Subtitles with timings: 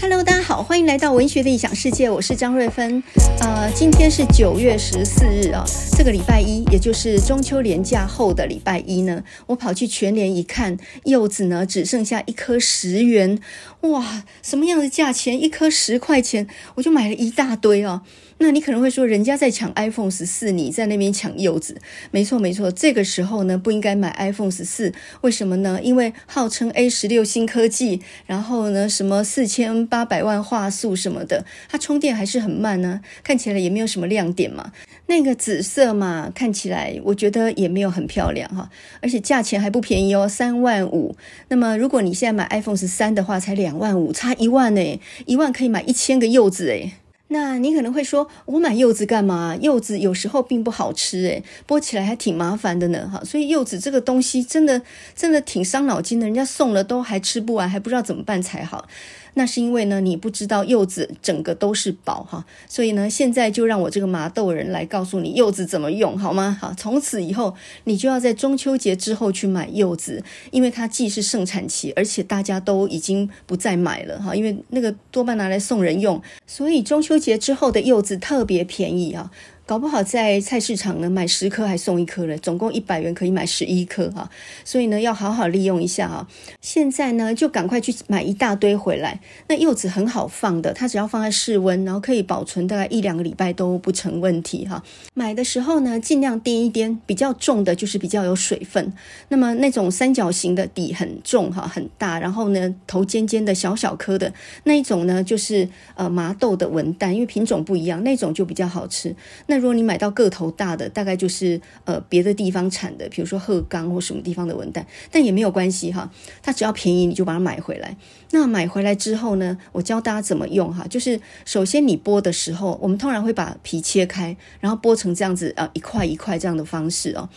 [0.00, 3.02] Hello，大家好，欢迎来到文学的异想世界，我是张瑞芬。
[3.40, 5.64] 呃，今天是九月十四日啊，
[5.96, 13.40] 这个礼拜一，也就是中秋连假后的礼拜一呢，我跑去全联一看，柚子呢只剩下一颗十元，
[13.80, 15.40] 哇，什么样的价钱？
[15.42, 16.46] 一颗十块钱，
[16.76, 18.02] 我就买了一大堆哦。
[18.40, 21.76] 那你可能会说，人家在抢 iPhone 十四，你在那边抢柚子？
[22.12, 25.80] 没错，没错，这个时候呢，不应该买 iPhone 十四，为什么呢？
[25.82, 34.72] 因为号称 A 十六新科技，然后呢，什么四千八百万画素什么的，它充电还是很慢呢，看起来也没有什么亮点嘛。
[35.06, 38.70] 那个紫色嘛，看起来我觉得也没有很漂亮哈，
[39.02, 41.16] 而且价钱还不便宜哦，三万五。
[41.48, 46.92] 那么如果你现在买 iPhone 十三的话，才两万五，差一万呢，一万可以买一千个柚子诶。
[47.28, 49.54] 那你可能会说，我买柚子干嘛？
[49.60, 53.22] 柚子有时候并不好吃，诶，剥起来还挺麻烦的呢，哈。
[53.22, 54.80] 所以柚子这个东西真的
[55.14, 58.86] 真的挺伤脑筋的，人家送了都还吃不完，还不知道怎么办才好。
[59.34, 66.56] 那是因为呢，你不知道柚子整个都是宝哈，所以呢，现在就让我这个麻豆人来告诉你柚子怎么用好吗？
[66.60, 79.30] 好，从此以后你就要在中秋节之后去买柚子，因为它既是盛产期，而且大家都已经不再买了哈，因为那个多半拿来送人用，所以中秋节之后的柚子特别便宜啊。
[79.68, 84.30] 搞不好在菜市场呢，买十颗还送一颗了，总共一百元可以买十一颗哈，
[84.64, 86.26] 所以呢要好好利用一下哈。
[86.62, 89.20] 现在呢就赶快去买一大堆回来。
[89.46, 94.82] 那柚子很好放的，它只要放在室温，然后可以保存大概一两个礼拜都不成问题哈。
[95.12, 98.90] 买的时候呢尽量掂一掂，比较重的就是比较有水分。
[99.28, 104.32] 那么那种三角形的底很重哈，很大，然后呢头尖尖的小小颗的
[104.64, 109.14] 那一种呢就是呃麻豆的文旦，因为品种不一样，那种就比较好吃。
[109.44, 116.10] 那如果你买到个头大的，大概就是呃别的地方产的，比如说鹤冈或什么地方的文旦，但也没有关系哈，
[116.42, 117.96] 它只要便宜你就把它买回来。
[118.30, 127.28] 那买回来之后呢，我教大家怎么用哈，就是首先你剥的时候，我们通常会把皮切开，然后剥成这样子啊一块一块这样的方式哦。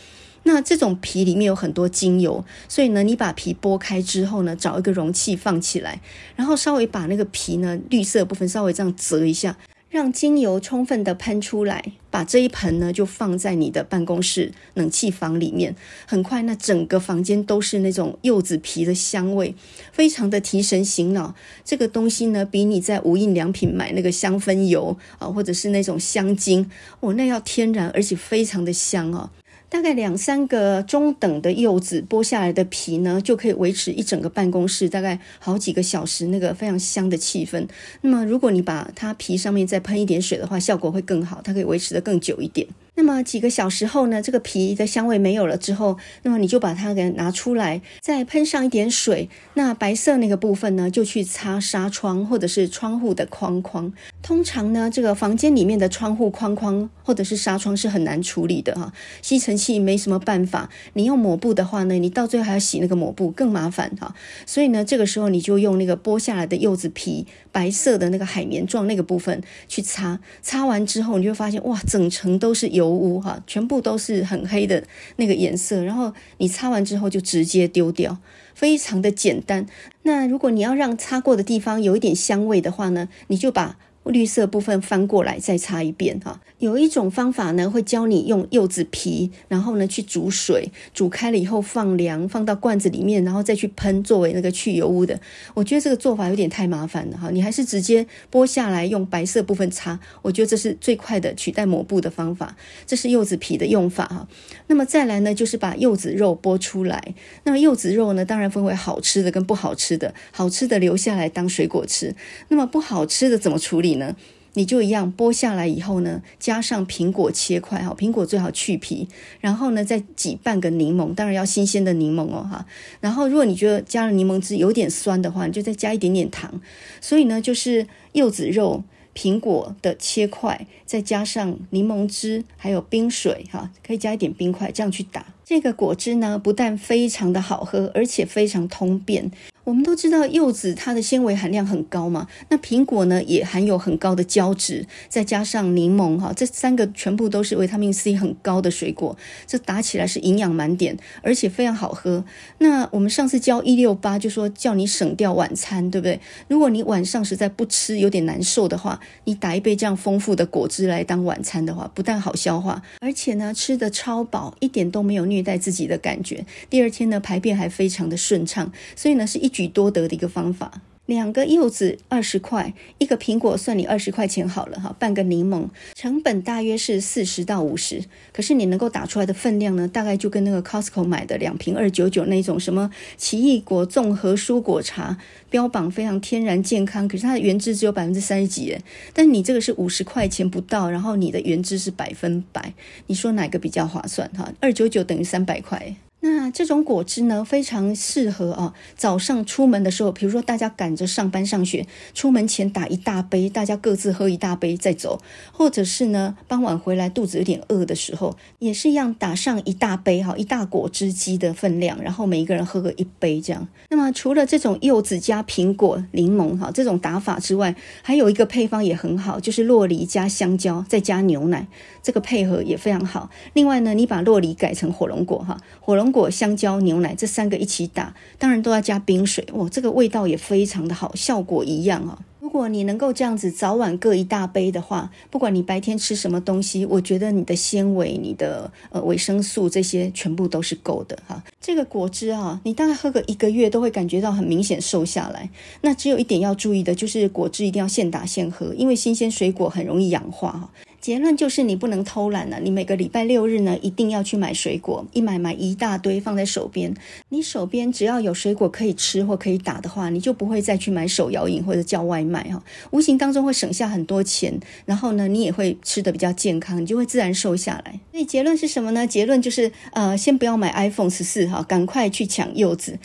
[0.44, 6.02] 那这种皮里面有很多精油，所以呢，你把皮剥开之后呢，找一个容器放起来，
[6.36, 9.56] 然后稍微把那个皮呢绿色部分稍微这样折一下。
[9.91, 15.75] 让精油充分的喷出来，把这一盆呢就放在你的办公室冷气房里面。
[16.06, 19.53] 很快，那整个房间都是那种柚子皮的香味，
[19.91, 21.35] 非常的提神醒脑。
[21.66, 29.30] 这个东西呢，比你在无印良品买那个香氛油啊，或者是那种香精，哦，那要天然，而且非常的香哦。
[29.72, 37.66] 大概两三个中等的柚子剥下来的皮呢，就可以维持一整个办公室大概好几个小时那个非常香的气氛。
[38.02, 42.68] 那么，如果你把它皮上面再喷一点水的话，效果会更好，它可以维持得更久一点。
[43.01, 49.28] 那么几个小时后呢，这个皮的香味没有了之后，那么你就把它给拿出来，再喷上一点水。
[49.56, 53.91] 那白色那个部分呢，就去擦纱窗或者是窗户的框框。
[54.22, 60.69] 通常呢，这个房间里面的窗户框框或者是纱窗是很难处理的哈，吸尘器没什么办法。
[60.94, 64.13] 你用抹布的话呢，你到最后还要洗那个抹布，更麻烦哈。
[64.45, 70.19] 所以呢，这个时候你就用那个剥下来的柚子皮，白色的那个海绵状那个部分去擦。
[70.44, 72.91] 擦完之后，你就会发现哇，整层都是油。
[72.94, 74.84] 污哈，全部都是很黑的
[75.16, 78.18] 那个颜色，然后你擦完之后就直接丢掉，
[78.53, 79.66] 非常的简单。
[80.03, 83.78] 那如果你要让擦过的地方有一点香味的话呢，你就把。
[84.03, 86.41] 绿色部分翻过来再擦一遍哈。
[86.62, 95.20] 有一种方法呢，会教你用柚子皮，然后呢去煮水，煮开了以后放凉，放到罐子里面，然后再去喷，作为那个去油污的。
[95.54, 97.30] 我觉得这个做法有点太麻烦了哈。
[97.32, 102.56] 你还是直接剥下来用白色部分擦，我觉得这是最快的取代抹布的方法。
[102.88, 104.28] 这是柚子皮的用法哈。
[104.68, 107.16] 那么再来呢，就是把柚子肉剥出来。
[107.44, 112.16] 那么柚子肉呢，当然分为好吃的跟不好吃的，好吃的留下来当水果吃。
[112.50, 113.92] 那么不好吃的怎么处理？
[113.96, 114.16] 呢，
[114.53, 119.07] 你就一样剥下来以后呢，加上苹果切块哈，苹果最好去皮，
[119.39, 122.66] 然后呢再挤半个柠檬，当然要新鲜的柠檬哦哈。
[123.00, 126.62] 然后如果你觉得加了柠檬汁有点酸的话，你就再加一点点糖。
[127.00, 128.83] 所以呢，就是柚子肉、
[129.15, 135.25] 苹果的切块，再加上柠檬汁，还有冰水哈，可以加一点冰块，这样去打。
[135.45, 139.31] 这个果汁呢，不但非常的好喝，而且非常通便。
[139.63, 149.16] 我们都知道柚子它的纤维含量很高嘛，那苹果呢也含有很高的胶质，再加上柠檬哈，这三个全部都是维他命 C 很高的水果，
[149.46, 152.25] 这打起来是营养满点，而且非常好喝。
[152.58, 156.19] 那我们上次教一六八就说叫你省掉晚餐，对不对？
[156.48, 166.46] 如果你晚上实在不吃有点难受的话，你打一杯这样丰富的果汁来当晚餐的话，不但好消化，而且呢吃得超饱，一点都没有虐待自己的感觉。
[166.69, 170.81] 第二天呢排便还非常的顺畅，所以呢是一举多得的一个方法。
[171.07, 185.18] 两个柚子二十块，一个苹果算你二十块钱好了哈，半个柠檬成本大约是四十到五十，可是你能够打出来的分量呢，大概就跟那个 Costco 买的两瓶二九九那种什么奇异果综合蔬果茶，
[185.50, 188.77] 标榜非常天然健康，可是它的原汁只有百分之三十几，
[189.12, 192.74] 但你这个是五十块钱不到，然后你的原汁是百分百，
[193.07, 194.54] 你说哪个比较划算哈？
[194.62, 195.95] 二九九等于三百块。
[196.21, 205.19] 那这种果汁呢，非常适合啊，早上出门的时候，比如说大家赶着上班上学，出门前打一大杯，大家各自喝一大杯再走，
[205.51, 213.68] 或者是呢，傍晚回来肚子有点饿的时候，也是一样打上一大杯哈，一大果汁机的分量，然后每一个人喝个一杯这样。
[213.89, 221.68] 那么除了这种柚子加苹果、柠檬哈这种打法之外，还有一个配方也很好，就是洛梨加香蕉再加牛奶，
[222.03, 223.31] 这个配合也非常好。
[223.53, 226.12] 另外呢，你把洛梨改成火龙果哈，火龙。
[226.12, 229.48] 果、香蕉、牛奶这三个一起打，当然都要加冰水。
[229.53, 232.19] 哇，这个味道也非常的好，效果一样啊。
[232.42, 241.44] 如果你能够这样子早晚各一大杯的话，不管你白天吃什么东西，我觉得你的纤维、你的呃维生素这些全部都是够的哈。
[241.62, 245.52] 这个果汁啊，你大概喝个一个月都会感觉到很明显瘦下来。
[245.82, 250.72] 那只有一点要注意的就是果汁一定要现打现喝，因为新鲜水果很容易氧化哈。
[251.00, 256.94] 结论就是你不能偷懒了，你每个礼拜六日呢，一定要去买水果，一买买一大堆放在手边。
[257.30, 262.63] 你手边只要有水果可以吃或可以打的话，你就不会再去买手摇饮或者叫外卖买哈。
[262.92, 268.00] 无形当中会省下很多钱，然后呢，你也会吃的比较健康，你就会自然瘦下来。
[268.12, 269.06] 所以结论是什么呢？
[269.06, 272.98] 结论就是呃，先不要买 iPhone 十四哈，赶快去抢柚子。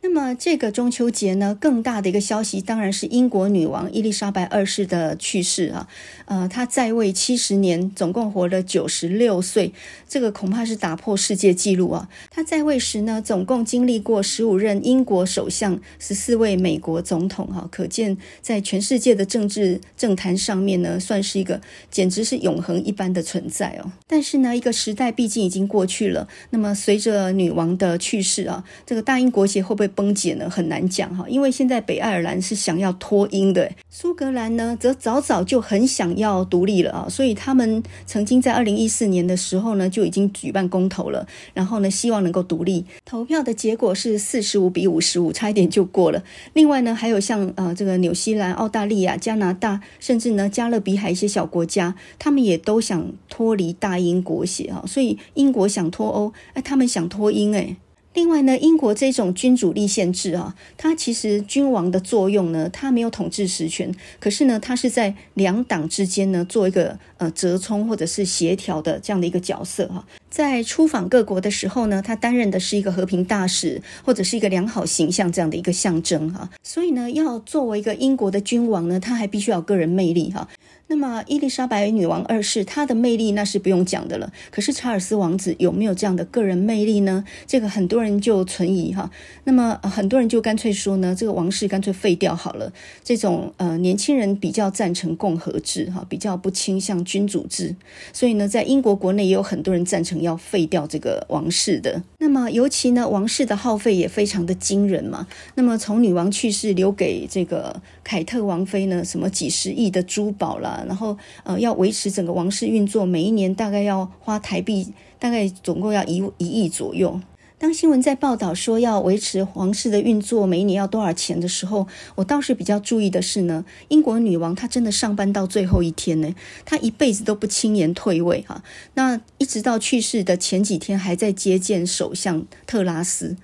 [0.00, 5.88] 那么这个中秋节呢，更大的一个消息当然是英国女王伊丽莎白二世的去世啊。
[6.26, 9.72] 呃，她在位七十年，总共活了九十六岁，
[10.08, 12.08] 这个恐怕是打破世界纪录啊。
[12.30, 21.60] 她在位时呢，总共经历过十五任英国首相，十四位美国总统哈，可见在全世界的政治政坛上面呢，算是一个
[21.90, 23.90] 简直是永恒一般的存在哦。
[24.06, 30.48] 但是呢，一个时代毕竟已经过去了，那么随着女王的去世啊，这个大英国协会不会崩解呢？
[30.48, 42.84] 很难讲哈，因为现在北爱尔兰是想要脱英的，苏格兰呢则早早就很想要独立了啊，所以他们曾经在二零一四年的时候呢就已经举办公投了，然后呢希望能够独立。
[43.04, 46.22] 投票的结果是四十五比五十五，差一点就过了。
[46.52, 57.76] 另外呢还有像呃这个纽西兰、澳大利亚、加拿大，甚至呢加勒比海一些小国家，他们也都想脱离大英国协哈，所以英国想脱欧，哎，他们想脱英哎。
[58.18, 70.04] 另外呢，英国这种君主立宪制啊，它其实君王的作用呢，它没有统治实权，可是呢，它是在两党之间呢做一个呃折冲或者是协调的这样的一个角色哈。
[70.28, 76.50] 在出访各国的时候呢，他担任的是一个和平大使或者是一个良好形象这样的一个象征哈。
[76.64, 80.48] 所以呢，要作为一个英国的君王呢，他还必须要有个人魅力哈。
[80.90, 84.32] 那么伊丽莎白女王二世，她的魅力那是不用讲的了。
[84.50, 87.24] 可是查尔斯王子有没有这样的个人魅力呢？
[87.46, 89.10] 这个很多人就存疑哈。
[89.44, 92.72] 那么很多人就干脆说呢，这个王室干脆废掉好了。
[93.04, 97.76] 这种呃年轻人比较赞成共和制哈，比较不倾向君主制。
[98.14, 102.02] 所以呢，在英国国内也有很多人赞成要废掉这个王室的。
[102.18, 105.26] 那么尤其呢，王室的耗费也非常的惊人嘛。
[105.54, 110.76] 那么从女王去世留给这个凯特王妃呢，什么几十亿的珠宝啦。
[110.86, 117.20] 然后，呃，要维持整个王室运作，每一年大概要花台币，大概总共要一一亿左右。
[117.60, 126.32] 当新闻在报道说要维持皇室的运作，每一年要多少钱的时候，我倒是比较注意的是呢，英国女王她真的上班到最后一天呢，
[126.64, 128.62] 她一辈子都不轻言退位哈。
[128.94, 133.36] 那一直到去世的前几天，还在接见首相特拉斯。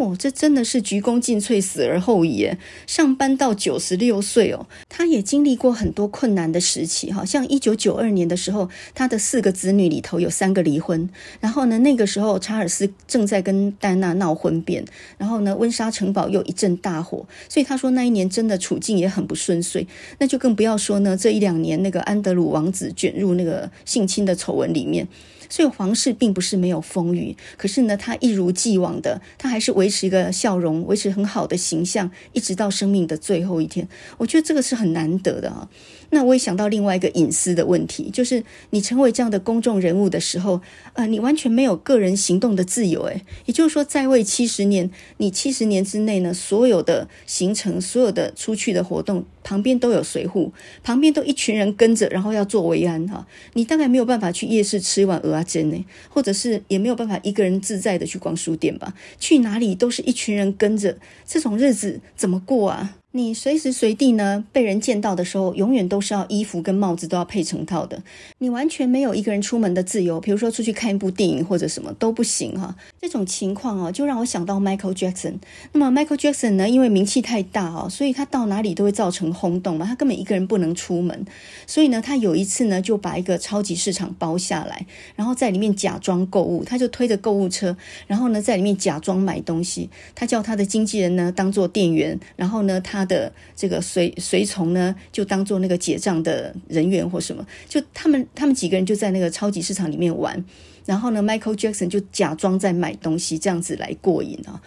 [0.00, 2.56] 哦，这真的是鞠躬尽瘁，死而后已耶。
[2.86, 7.22] 上班到九十六岁哦，他也经历过很多困难的时期哈。
[7.22, 11.06] 像一九九二年的时候，他的四个子女里头有三个离婚。
[11.38, 14.82] 然后呢，那个时候查尔斯正在跟戴娜闹婚变。
[15.18, 19.86] 然后呢，温莎城堡又一阵大火，所以他说那一年真的处境也很不顺遂。
[20.18, 25.06] 那就更不要说呢，这一两年那个安德鲁王子卷入那个性侵的丑闻里面。
[25.50, 33.86] 所以皇室并不是没有风雨，可是呢，他一如既往的，他还是维持一个笑容，维持很好的形象，一直到生命的最后一天。
[34.16, 35.68] 我觉得这个是很难得的啊。
[36.10, 40.60] 那我也想到另外一个隐私的问题，就是你成为这样的公众人物的时候，
[40.94, 43.02] 呃，你完全没有个人行动的自由。
[43.02, 50.52] 诶，也就是说，在位七十年，你七十年之内呢，所有的行程，所有的出去的活动，旁边都有随护，
[50.82, 53.26] 旁边都一群人跟着，然后要做维安哈。
[53.54, 58.94] 你大概没有办法去夜市吃一碗蚵仔煎呢，或者是也没有办法一个人自在的去逛书店吧？
[59.18, 62.96] 去哪里都是一群人跟着，这种日子怎么过啊？
[63.12, 68.00] 你随时随地呢被人见到的时候，永远都是要衣服跟帽子都要配成套的。
[68.38, 72.76] 你完全没有一个人出门的自由，比如说出去看一部电影或者什么都不行哈。
[73.00, 75.34] 这种情况啊，就让我想到 Michael Jackson。
[75.72, 79.84] 那么 Michael Jackson 呢，因为名气太大啊，所以他到哪里都会造成轰动嘛。
[79.84, 81.26] 他根本一个人不能出门，
[81.66, 84.86] 所以呢，他有一次呢就把一个超级市场包下来，
[85.16, 87.76] 然后在里面假装购物，他就推着购物车，
[88.06, 89.90] 然后呢在里面假装买东西。
[90.14, 92.99] 他叫他的经纪人呢当做店员，然后呢他。
[93.00, 100.44] 他的这个随随从呢，就当做那个结账的人员或什么，就他们他们几个人就在那个超级市场里面玩，
[100.84, 104.60] 然后呢，Michael Jackson 就假装在买东西，这样子来过瘾啊。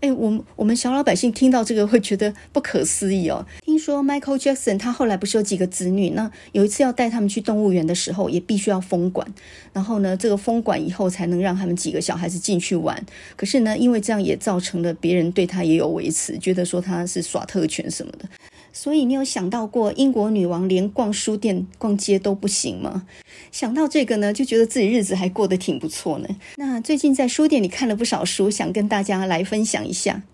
[0.00, 3.44] 哎，我们我们小老百姓听到这个会觉得不可思议哦。
[3.70, 9.24] 听说 Michael Jackson 他后来不是有几个子女，那有一次要带他们去动物园的时候，也必须要封馆。
[9.72, 13.00] 然后呢，这个封馆以后才能让他们几个小孩子进去玩。
[13.36, 18.28] 可是呢，因为这样也造成了别人对他也有微词，觉得说他是耍特权什么的。
[18.72, 23.06] 所以你有想到过英国女王连逛书店、逛街都不行吗？
[23.52, 26.28] 想到这个呢，就觉得自己日子还过得挺不错呢。
[26.56, 30.24] 那最近在书店里看了不少书，想跟大家来分享一下。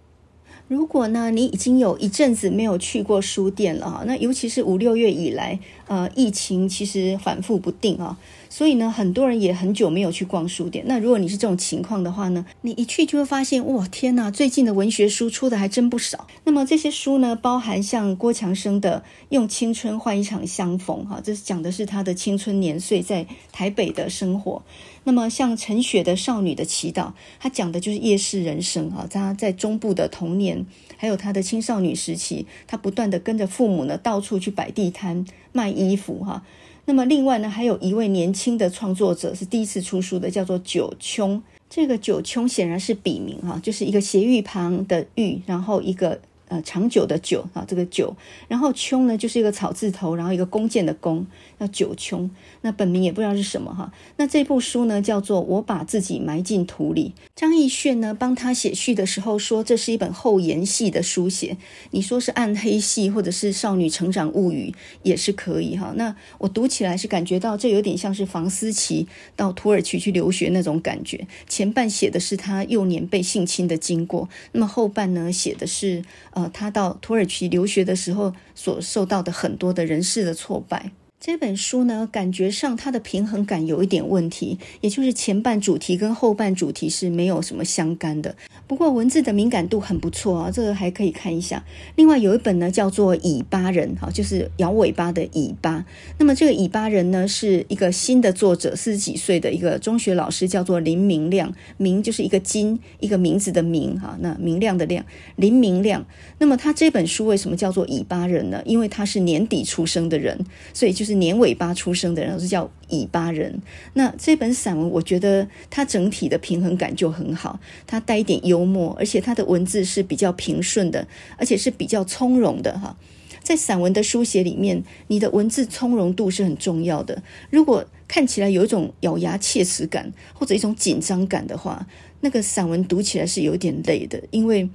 [0.69, 8.19] 如果呢，你已经有一阵子没有去过书店了哈，那尤其是五六月以来，呃，疫情其实反复不定啊，
[8.51, 10.85] 所以呢，很多人也很久没有去逛书店。
[10.89, 16.27] 那如果你是这种情况的话呢，你一去就会发现，哇，天哪，最近的文学书出的还真不少。
[16.43, 24.61] 那么这些书呢，包含像郭强生的《用青春换一场相逢》哈，这是讲的是他的青春年岁在台北的生活。
[25.07, 27.05] 那么像陈雪的《少女的祈祷》，
[27.39, 36.45] 她讲的就是夜市人生哈，他在中部的童年，还有他的青少女时期，他不断的跟着父母呢到处去摆地摊卖衣服哈。
[36.87, 41.41] 那么另外呢，还有一位年轻的创作者是第一次出书的，叫做九琼。
[41.71, 46.21] 这个九琼显然是笔名哈，就是一个斜玉旁的玉，然后一个。
[46.49, 48.15] 呃，长久的久啊，这个久，
[48.47, 51.27] 然后琼呢，就是一个草字头，然后一个弓箭的弓，
[51.59, 52.31] 叫九琼。
[52.67, 53.93] 那本名也不知道是什么哈。
[54.17, 57.13] 那这部书呢，叫做《我把自己埋进土里》。
[57.37, 61.57] 张亦绚呢，帮他写序的时候说，这是一本厚颜系的书写。
[61.93, 65.95] 你说是暗黑系，或者是少女成长物语，也是可以哈。
[65.97, 69.07] 那我读起来是感觉到这有点像是房思琪
[69.37, 71.29] 到土耳其去留学那种感觉。
[71.49, 76.03] 前半写的是他幼年被性侵的经过，那么后半呢，写的是。
[76.33, 80.91] 呃，他到土耳其留学的时候，所受到的很多的人事的挫败。
[81.19, 88.37] 这本书呢，感觉上它的平衡感有一点问题，也就是前半主题跟后半主题是没有什么相干的。
[88.67, 91.65] 不过文字的敏感度很不错啊，这个还可以看一下。
[91.97, 95.87] 另外有一本呢，叫做《尾巴人》，哈，就是摇尾巴的尾巴。
[96.19, 101.53] 那么这个尾巴人呢，是一个新的作者，四十几岁的一个中学老师，叫做林明亮。
[101.79, 105.05] 明就是一个金，一个名字的明，哈，那明亮的亮，
[105.37, 106.05] 林明亮。
[106.39, 108.63] 那么他这本书为什么叫做尾巴人呢？
[108.67, 110.39] 因为他是年底出生的人，
[110.75, 111.06] 所以就。
[111.07, 113.63] 是年尾巴出生的人是叫尾巴人。
[113.95, 121.07] 那这本散文，我觉得它整体的平衡感就很好，它带一点幽默，而且它的文字是比较平顺的，
[121.39, 122.99] 而且是比较从容的哈。
[123.43, 127.23] 在散文的书写里面，你的文字从容度是很重要的。
[127.49, 131.87] 如果看起来有一种咬牙切齿感或者一种紧张感的话，
[132.21, 134.69] 那个散文读起来是有点累的，因为。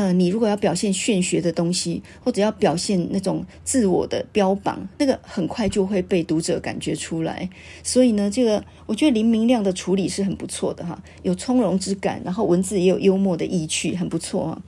[0.00, 7.50] 呃，你如果要表现玄学的东西，或者要表现那种自我的标榜，那个很快就会被读者感觉出来。
[7.82, 14.62] 所以呢，这个我觉得林明亮的处理是很不错的哈，有从容之感，然后文字也有幽默的意趣，很不错啊。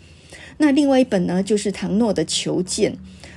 [0.58, 2.92] 那另外一本呢，就是唐诺的《求见》，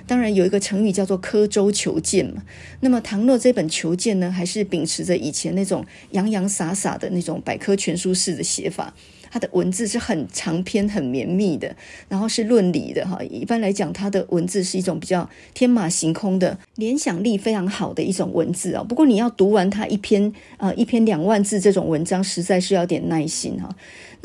[0.05, 2.43] 当然有一个成语叫做“刻舟求剑”嘛。
[2.81, 8.93] 那么唐诺这本《求见》呢，还是秉持着以前那种洋洋洒洒的那种百科全书式的写法。
[9.35, 11.75] 他的文字是很长篇、很绵密的，
[12.07, 13.21] 然后是论理的哈。
[13.29, 18.81] 一般来讲，他的文字是一种比较天马行空的，联想力非常好的一种文字啊。
[18.81, 23.75] 不过你要读完他一篇呃一篇两万字这种文章，实在是要点耐心哈。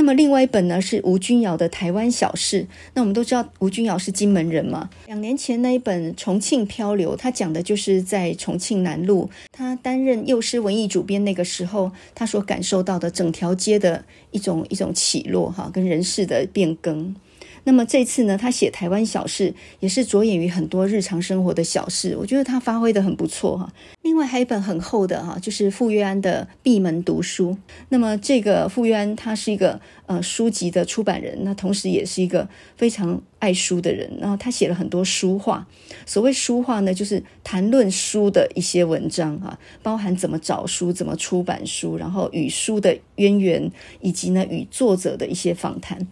[0.00, 2.62] 那么另外一本呢是吴君瑶的《台湾小事》。
[2.94, 4.88] 那我们都知道吴君瑶是金门人嘛。
[5.06, 17.14] 两年前那一本《重庆漂流》，他讲的就是在重庆南路，他担任幼狮文艺主编那个时候，他所感受到的整条街的一种一种起落哈，跟人事的变更。
[17.64, 23.72] 那么这次呢，他写台湾小事，也是着眼于很多日常生活的小事，我觉得他发挥得很不错哈。
[24.02, 27.50] 另外还有一本很厚的哈，就是傅月安的《闭门读书》。
[27.90, 34.10] 那么这个傅月安他是一个呃书籍的出版人，那同时也是一个非常爱书的人。
[34.18, 35.66] 然后他写了很多书话，
[36.06, 46.06] 所谓书话呢，就是谈论书的一些文章哈，包含怎么找书、怎么出版书，然后与书的渊源，以及呢与作者的一些访谈。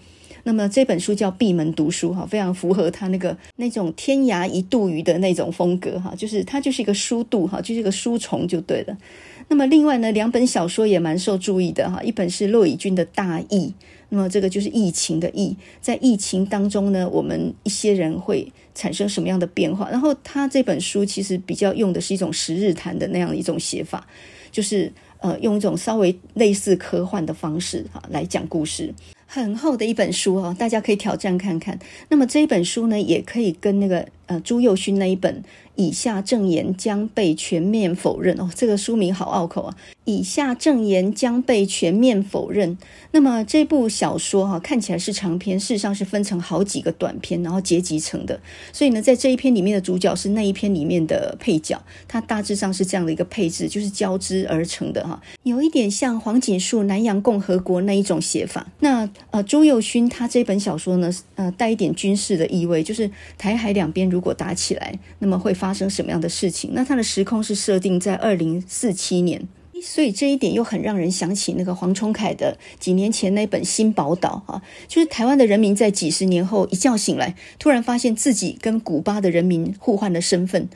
[0.49, 8.97] 那么这本书叫《闭门读书》哈，非常符合他那个那种天涯一度鱼的那种风格哈，就是他就是一个书蠹哈，就是一个书虫就对了。
[9.49, 13.67] 那么另外呢，两本小说也蛮受注意的哈，一本是骆以军的《大疫》，
[14.09, 19.91] 那么这个就是疫情的疫，在疫情当中呢，我们一些人会产生什么样的变化？
[19.91, 24.07] 然后他这本书其实比较用的是一种十日谈的那样一种写法，
[24.51, 24.91] 就是
[25.21, 28.95] 呃用一种稍微类似科幻的方式哈来讲故事。
[29.31, 31.79] 很厚的一本书哦，大家可以挑战看看。
[32.09, 35.45] 那么这一本书呢，也可以跟那个呃朱佑勋那一本。
[35.75, 39.77] 以下证言将被全面否认哦，这个书名好拗口啊！
[40.07, 42.77] 以下证言将被全面否认。
[43.13, 48.41] 那么这部小说哈、看起来是长篇，事实上是分成好几个短篇，然后结集成的。
[48.73, 58.67] 所以呢，在这一篇里面的主角是那一篇里面的配角，它大致上是这样的一个配置，就是交织而成的哈、有一点像黄锦树《南洋共和国》那一种写法。
[58.81, 65.69] 那呃，朱宥勋他这本小说呢，呃，带一点军事的意味，就是台海两边如果打起来，那么会发。
[65.69, 66.71] 发生什么样的事情？
[66.73, 69.47] 那它的时空是设定在二零四七年，
[69.83, 80.69] 所以这一点又很让人想起那个黄崇凯的几年前那本《新宝岛》啊，就是台湾的人民在几十年后一觉醒来，突然发现自己跟古巴的人民互换了身份。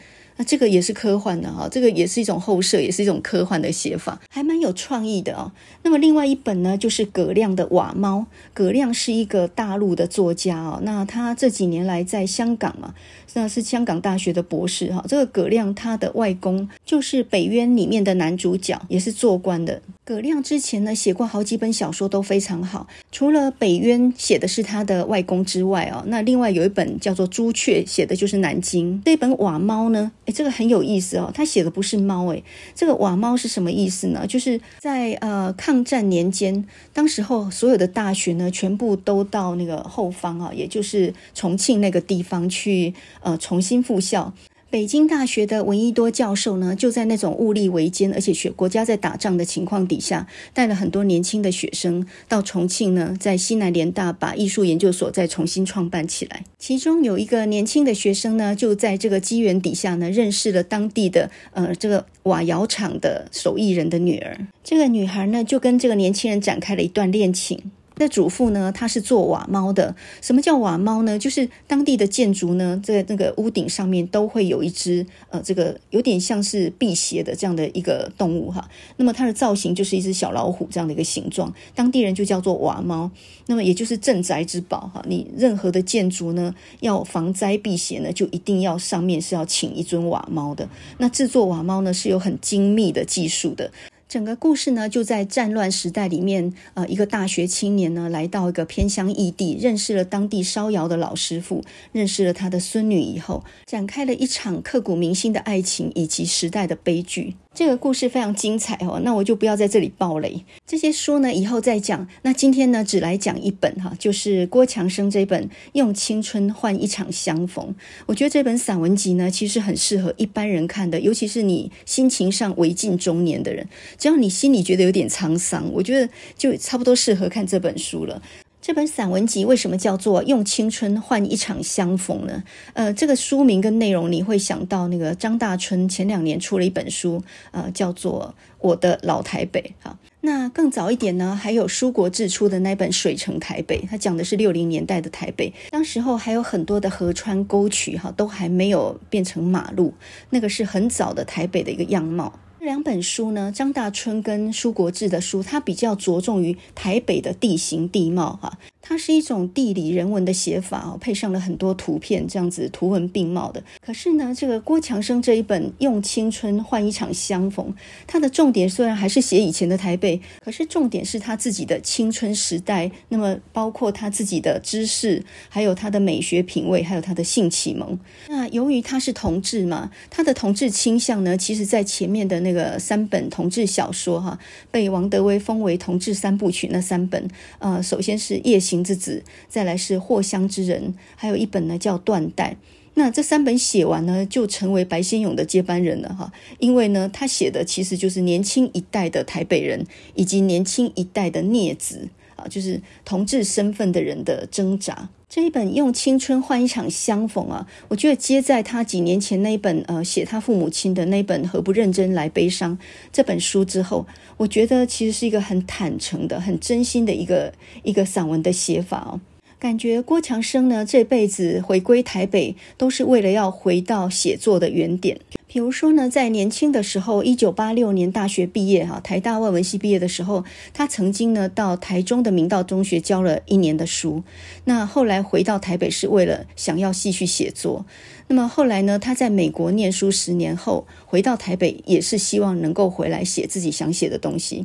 [0.44, 5.52] 这个也是科幻的哈，这个也是一种后设，也是一种科幻的写法，还蛮有创意的哦。
[5.82, 8.18] 那么另外一本呢，就是葛亮的《瓦猫》。
[8.54, 12.94] 葛亮是一个大陆的作家哦，那他这几年来在香港嘛，
[13.34, 15.04] 那是香港大学的博士哈。
[15.08, 19.80] 这个葛亮他的外公就是《北渊》里面的男主角，也是做官的。
[20.04, 29.00] 葛亮之前呢写过好几本小说都非常好，除了《北渊》写的是他的外公之外哦，那另外有一本叫做《朱雀》，写的就是南京。
[29.04, 30.11] 这本《瓦猫》呢？
[30.25, 31.30] 诶，这个很有意思哦。
[31.32, 32.42] 他写的不是猫，诶，
[32.75, 34.26] 这个瓦猫是什么意思呢？
[34.26, 44.35] 就是在呃抗战年间，当时候所有的大学呢，全部都到那个后方啊，也就是重庆那个地方去呃重新复校。
[44.72, 56.46] 北京大学的闻一多教授呢，就在那种物力维艰，而且学国家在打仗的情况底下，带了很多年轻的学生到重庆呢，在西南联大把艺术研究所再重新创办起来。
[56.58, 64.38] 其中有一个年轻的学生呢，就在这个机缘底下呢，认识了当地的呃这个瓦窑厂的手艺人的女儿。
[64.64, 67.61] 这个女孩呢，就跟这个年轻人展开了一段恋情。
[67.96, 69.94] 那祖父呢，他是做瓦猫的。
[70.20, 71.18] 什么叫瓦猫呢？
[71.18, 78.68] 就是当地的建筑呢，在那个屋顶上面都会有一只呃，这个有点像是辟邪的这样的一个动物哈。
[78.96, 83.11] 那么它的造型就是一只小老虎这样的一个形状，当地人就叫做瓦猫。
[83.46, 85.02] 那么也就是镇宅之宝哈。
[85.07, 90.68] 你任何的建筑呢，要防灾辟邪呢，就一定要上面是要请一尊瓦猫的。
[90.98, 93.70] 那制作瓦猫呢，是有很精密的技术的。
[94.12, 107.37] 整个故事呢，就在战乱时代里面，呃，一个大学青年呢，来到一个偏乡异地，认识了当地烧窑的老师傅，认识了他的孙女以后，展开了一场刻骨铭心的爱情以及时代的悲剧。
[107.54, 110.42] 这个故事非常精彩哦，那我就不要在这里爆雷。
[110.66, 112.08] 这些书呢，以后再讲。
[112.22, 117.66] 那今天呢，只来讲一本哈，就是郭强生这本《用青春换一场相逢》。
[118.06, 128.22] 我觉得这本散文集呢，其实很适合一般人看的，尤其是你心情上未近中年的人，只要你心里觉得有点沧桑，我觉得就差不多适合看这本书了。
[128.62, 132.44] 这本散文集为什么叫做“用青春换一场相逢”呢？
[132.75, 137.20] 呃，这个书名跟内容你会想到那个张大春前两年出了一本书，
[137.51, 139.98] 呃，叫做《我的老台北》哈。
[140.20, 149.92] 那更早一点呢，还有舒国治出的那本《水城台北》，它讲的是六零年代的台北，当时候还有很多的河川沟渠哈，都还没有变成马路，
[150.31, 152.38] 那个是很早的台北的一个样貌。
[152.62, 158.57] 这两本书呢，张大春跟舒国治的书，它比较着重于台北的地形地貌哈。
[158.83, 163.62] 它是一种地理人文的写法哦，配上了很多图片，这样子图文并茂的。
[163.81, 167.64] 可是呢，这个郭强生这一本《用青春换一场相逢》，
[168.09, 172.90] 它的重点虽然还是写以前的台北，可是重点是他自己的青春时代。
[173.09, 177.97] 那么包括他自己的知识，还有他的美学品味，还有他的性启蒙。
[178.29, 184.37] 那由于他是同志嘛，他的同志倾向呢，其实在前面的那个三本同志小说哈，
[184.73, 187.29] 被王德威封为同志三部曲那三本。
[187.61, 188.71] 呃，首先是夜行。
[188.72, 192.56] 行之子，再来是藿香之人，还有一本呢叫断代。
[192.94, 196.32] 那这三本写完呢，就成为白先勇的接班人了哈。
[196.58, 205.11] 因为呢，他写的其实就是年轻一代的台北人，以及年轻一代的孽子啊，就是同志身份的人的挣扎。
[205.35, 212.79] 这一本用青春换一场相逢啊，我觉得接在他几年前那一本呃写他父母亲的那本何不认真来悲伤
[213.11, 217.51] 这本书之后，我觉得其实是一个很坦诚的、很真心的一个
[217.83, 219.18] 一个散文的写法哦。
[219.59, 225.18] 感觉郭强生呢这辈子回归台北，都是为了要回到写作的原点。
[225.52, 234.22] 比如说呢，在年轻的时候，一九八六年大学毕业哈，台大外文系毕业的时候，他曾经呢到台中的明道中学教了一年的书。
[234.64, 237.84] 那后来回到台北是为了想要继续写作。
[238.28, 244.64] 那么后来呢，他在美国念书十年后回到台北，也是希望能够回来写自己想写的东西。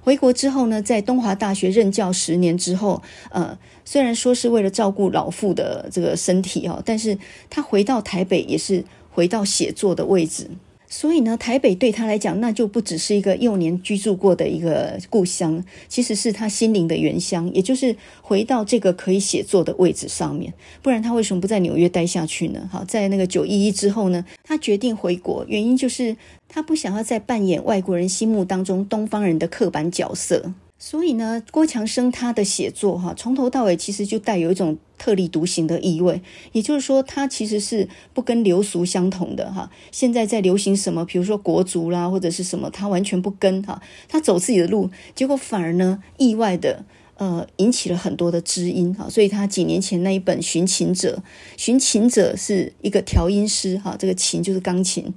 [0.00, 7.18] 回国之后呢，在东华大学任教十年之后，呃，虽然说是为了照顾老父的这个身体哦，但是
[7.50, 8.82] 他回到台北也是
[9.12, 10.48] 回到写作的位置。
[10.88, 20.52] 所以呢，台北对他来讲，那就不只是一个幼年居住过的一个故乡，其实是他心灵的原乡，也就是回到这个可以写作的位置上面。
[20.82, 22.68] 不然他为什么不在纽约待下去呢？
[22.70, 26.14] 好，在那个九一一之后呢，他决定回国，原因就是
[26.46, 30.52] 他不想要再扮演外国人心目当中东方人的刻板角色。
[30.84, 36.20] 所以呢，郭强生他的写作哈，从头到尾其实就带有一种特立独行的意味。
[36.50, 39.70] 也就是说，他其实是不跟流俗相同的哈。
[39.92, 49.08] 现在在流行什么，比如说国族啦，或者是什么，他完全不跟哈，他走自己的路，结果反而呢，意外的呃，引起了很多的知音哈。
[49.08, 51.22] 所以他几年前那一本《寻琴者》，
[51.56, 55.14] 寻琴者是一个调音师哈，这个琴就是钢琴。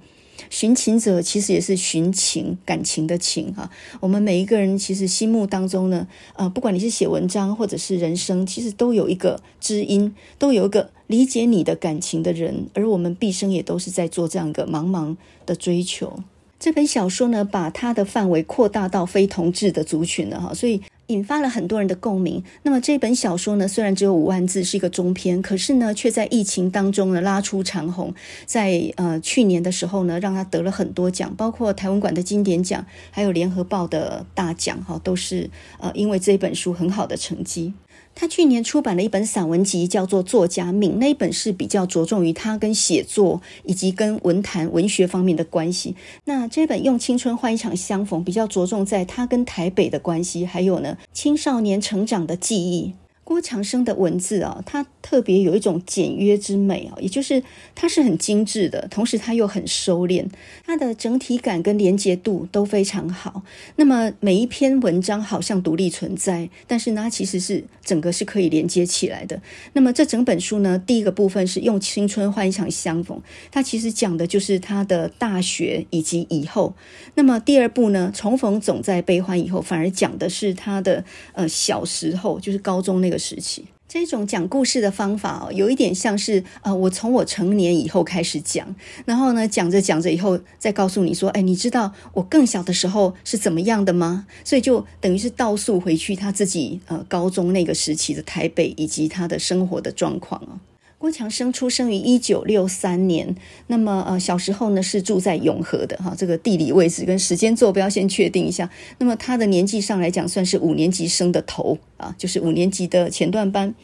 [0.50, 3.70] 寻情者其实也是寻情感情的情哈，
[4.00, 16.20] 我们每一个人其实心目当中呢，呃，不管你是写文章或者是人生，其实都有一个知音，都有一个理解你的感情的人，而我们毕生也都是在做这样一个茫茫的追求。
[16.60, 20.82] 这本小说呢，把它的范围扩大到非同志的族群了哈，所以。
[21.10, 22.44] 引发了很多人的共鸣。
[22.64, 28.12] 那么这本小说呢，虽然只有五万字，是一个中篇，可是呢，却在疫情当中呢拉出长虹。
[28.48, 37.72] 在呃去年的时候呢，让他得了很多奖，包括台湾馆的经典奖，还有联合报的大奖，哈，都是呃因为这本书很好的成绩。
[38.16, 45.96] 他去年出版了一本散文集，叫做《作家敏》，那一本是比较着重于他跟写作以及跟文坛文学方面的关系。
[46.24, 52.94] 那这本《用青春换一场相逢》比较着重在他跟台北的关系，还有呢青少年成长的记忆。
[53.26, 57.42] 郭强生的文字啊，他特别有一种简约之美啊，也就是
[57.74, 60.28] 它是很精致的，同时它又很收敛，
[60.64, 63.42] 它的整体感跟连结度都非常好。
[63.78, 69.42] 那么每一篇文章好像独立存在，但是呢，它其实是整个是可以连接起来的。
[69.74, 73.20] 那么这整本书呢，第一个部分是用青春换一场相逢，
[73.52, 76.76] 它其实讲的就是他的大学以及以后。
[77.16, 83.15] 那么第二部呢，重逢总在悲欢以后，反而讲的是他的呃小时候，就是高中那个。
[83.18, 88.76] 时期，这种讲故事的方法哦，有一点像是呃，我从我成年以后开始讲，
[89.06, 94.28] 然后呢，讲着讲着以后再告诉你说，哎，你知道我更小的时候是怎么样的吗？
[94.44, 100.60] 所以就等于是倒溯回去他自己呃高中那个时期的台北以及他的生活的状况哦。
[101.06, 103.36] 郭强生出生于一九六三年，
[103.68, 108.68] 那么呃小时候呢是住在永和的哈，这个地理位置跟时间坐标先确定一下。
[108.98, 113.76] 那么他的年纪上来讲算是五年级生的头啊，就是五年级的前段班。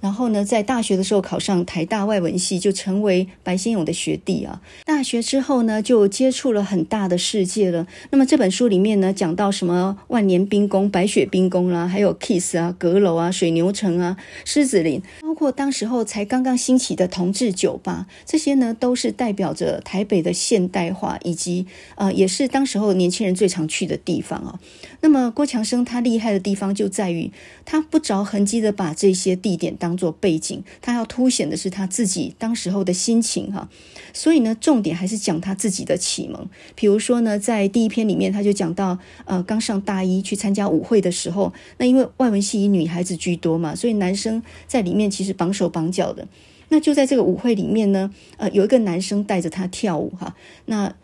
[0.00, 4.60] 然后呢，在大学的时候考上台大外文系，就成为白先勇的学弟啊。
[4.84, 7.86] 大学之后呢，就接触了很大的世界了。
[8.10, 15.00] 那么这本书里面呢，讲到什么万年冰宫、白雪冰宫啦，还有 Kiss 啊、阁楼啊、水牛城啊、狮子林，
[15.44, 24.58] 括当时候才刚刚兴起的同志酒吧，这些呢，都是代表着台北的现代化，以及呃，也是当时候年轻人最常去的地方啊。
[25.04, 27.30] 那么郭强生他厉害的地方就在于，
[27.66, 33.68] 他不着痕迹的把这些地点当做背景，他要凸显的是他自己当时候的心情哈，
[34.14, 36.48] 所以呢，重点还是讲他自己的启蒙。
[36.74, 46.26] 比如说呢，在第一篇里面，他就讲到，呃，刚上大一去参加舞会的时候，那因为外文系以女孩子居多嘛，所以男生在里面其实绑手绑脚的。
[46.70, 50.94] 那就在这个舞会里面呢，呃，有一个男生带着他跳舞哈，那